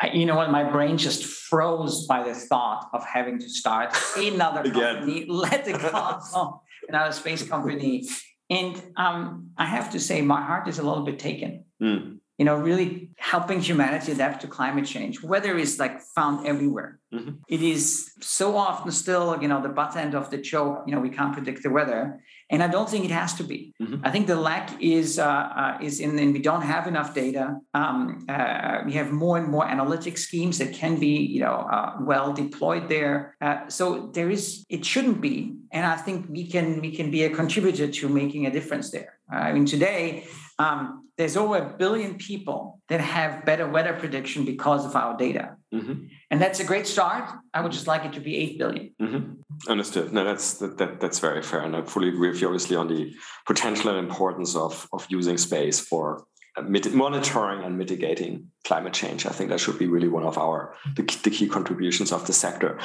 [0.00, 0.52] I, you know what?
[0.52, 5.72] My brain just froze by the thought of having to start another company, let it
[5.72, 8.08] go, another space company.
[8.48, 11.64] And um, I have to say, my heart is a little bit taken.
[11.82, 15.22] Mm you know, really helping humanity adapt to climate change.
[15.22, 16.98] Weather is like found everywhere.
[17.12, 17.36] Mm-hmm.
[17.48, 20.84] It is so often still, you know, the butt end of the joke.
[20.86, 22.20] You know, we can't predict the weather,
[22.50, 23.74] and I don't think it has to be.
[23.82, 24.06] Mm-hmm.
[24.06, 27.58] I think the lack is uh, uh, is in, in we don't have enough data.
[27.74, 31.96] Um, uh, we have more and more analytic schemes that can be, you know, uh,
[32.00, 33.36] well deployed there.
[33.40, 37.24] Uh, so there is, it shouldn't be, and I think we can we can be
[37.24, 39.18] a contributor to making a difference there.
[39.28, 40.26] I mean, today
[40.58, 45.56] um, there's over a billion people that have better weather prediction because of our data.
[45.74, 46.06] Mm-hmm.
[46.30, 47.30] And that's a great start.
[47.54, 48.90] I would just like it to be 8 billion.
[49.00, 49.70] Mm-hmm.
[49.70, 50.12] Understood.
[50.12, 51.60] No, that's that, that, that's very fair.
[51.60, 53.14] And I fully agree with you, obviously, on the
[53.46, 56.24] potential and importance of, of using space for
[56.56, 59.24] uh, monitoring and mitigating climate change.
[59.24, 62.32] I think that should be really one of our the, the key contributions of the
[62.32, 62.78] sector.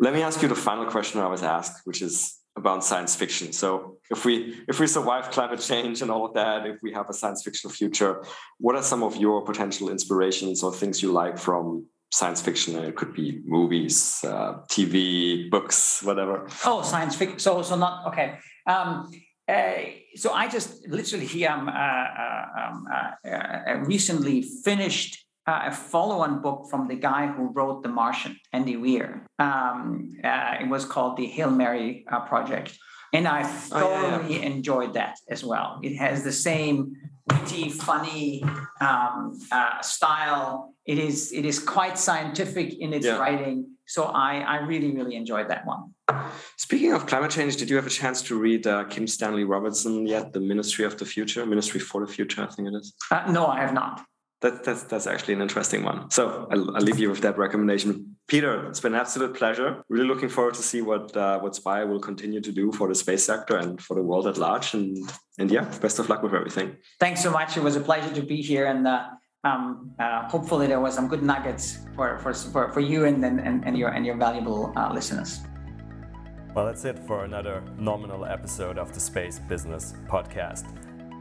[0.00, 3.52] Let me ask you the final question I was asked, which is about science fiction.
[3.52, 7.10] So if we if we survive climate change and all of that, if we have
[7.10, 8.24] a science fiction future,
[8.58, 12.76] what are some of your potential inspirations or things you like from science fiction?
[12.76, 16.48] It could be movies, uh, TV, books, whatever.
[16.64, 17.38] Oh, science fiction.
[17.38, 18.38] So so not okay.
[18.66, 19.10] Um,
[19.48, 19.72] uh,
[20.14, 26.42] so I just literally um, uh, uh um, uh, uh, recently finished uh, a follow-on
[26.42, 29.24] book from the guy who wrote The Martian, Andy Weir.
[29.38, 32.76] Um, uh, it was called the Hail Mary uh, Project,
[33.14, 34.46] and I thoroughly oh, yeah, yeah.
[34.46, 35.80] enjoyed that as well.
[35.82, 36.92] It has the same
[37.32, 38.42] witty, funny
[38.80, 40.74] um, uh, style.
[40.86, 43.18] It is it is quite scientific in its yeah.
[43.18, 43.66] writing.
[43.86, 45.94] So I, I really really enjoyed that one.
[46.56, 50.06] Speaking of climate change, did you have a chance to read uh, Kim Stanley Robinson
[50.06, 50.32] yet?
[50.32, 52.94] The Ministry of the Future, Ministry for the Future, I think it is.
[53.10, 54.02] Uh, no, I have not
[54.40, 56.10] that, that's that's actually an interesting one.
[56.10, 58.16] So I'll, I'll, leave you with that recommendation.
[58.28, 59.82] Peter, it's been an absolute pleasure.
[59.88, 62.94] Really looking forward to see what uh, what Spire will continue to do for the
[62.94, 64.74] space sector and for the world at large.
[64.74, 64.96] And
[65.38, 66.76] and yeah, best of luck with everything.
[67.00, 67.56] Thanks so much.
[67.56, 69.04] It was a pleasure to be here, and uh,
[69.44, 73.64] um, uh, hopefully there was some good nuggets for for for, for you and, and
[73.64, 75.40] and your and your valuable uh, listeners.
[76.54, 80.66] Well, that's it for another nominal episode of the Space Business Podcast.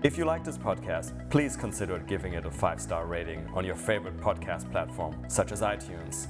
[0.04, 3.76] If you like this podcast, please consider giving it a five star rating on your
[3.76, 6.28] favorite podcast platform, such as iTunes.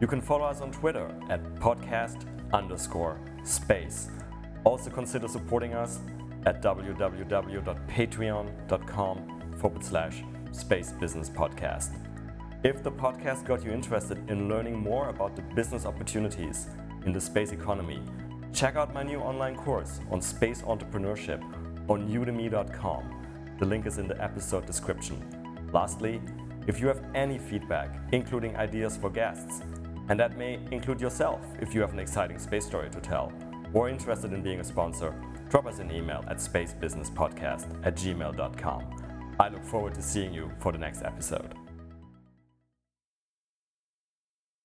[0.00, 2.24] You can follow us on Twitter at podcast
[2.54, 4.08] underscore space.
[4.64, 6.00] Also consider supporting us
[6.46, 11.90] at www.patreon.com forward slash space business podcast.
[12.64, 16.68] If the podcast got you interested in learning more about the business opportunities
[17.04, 18.00] in the space economy,
[18.54, 21.42] check out my new online course on space entrepreneurship
[21.90, 23.04] on udemy.com.
[23.58, 25.22] The link is in the episode description.
[25.72, 26.22] Lastly,
[26.66, 29.60] if you have any feedback, including ideas for guests,
[30.10, 33.32] and that may include yourself if you have an exciting space story to tell,
[33.72, 35.14] or interested in being a sponsor,
[35.48, 39.36] drop us an email at spacebusinesspodcast at gmail.com.
[39.38, 41.54] I look forward to seeing you for the next episode.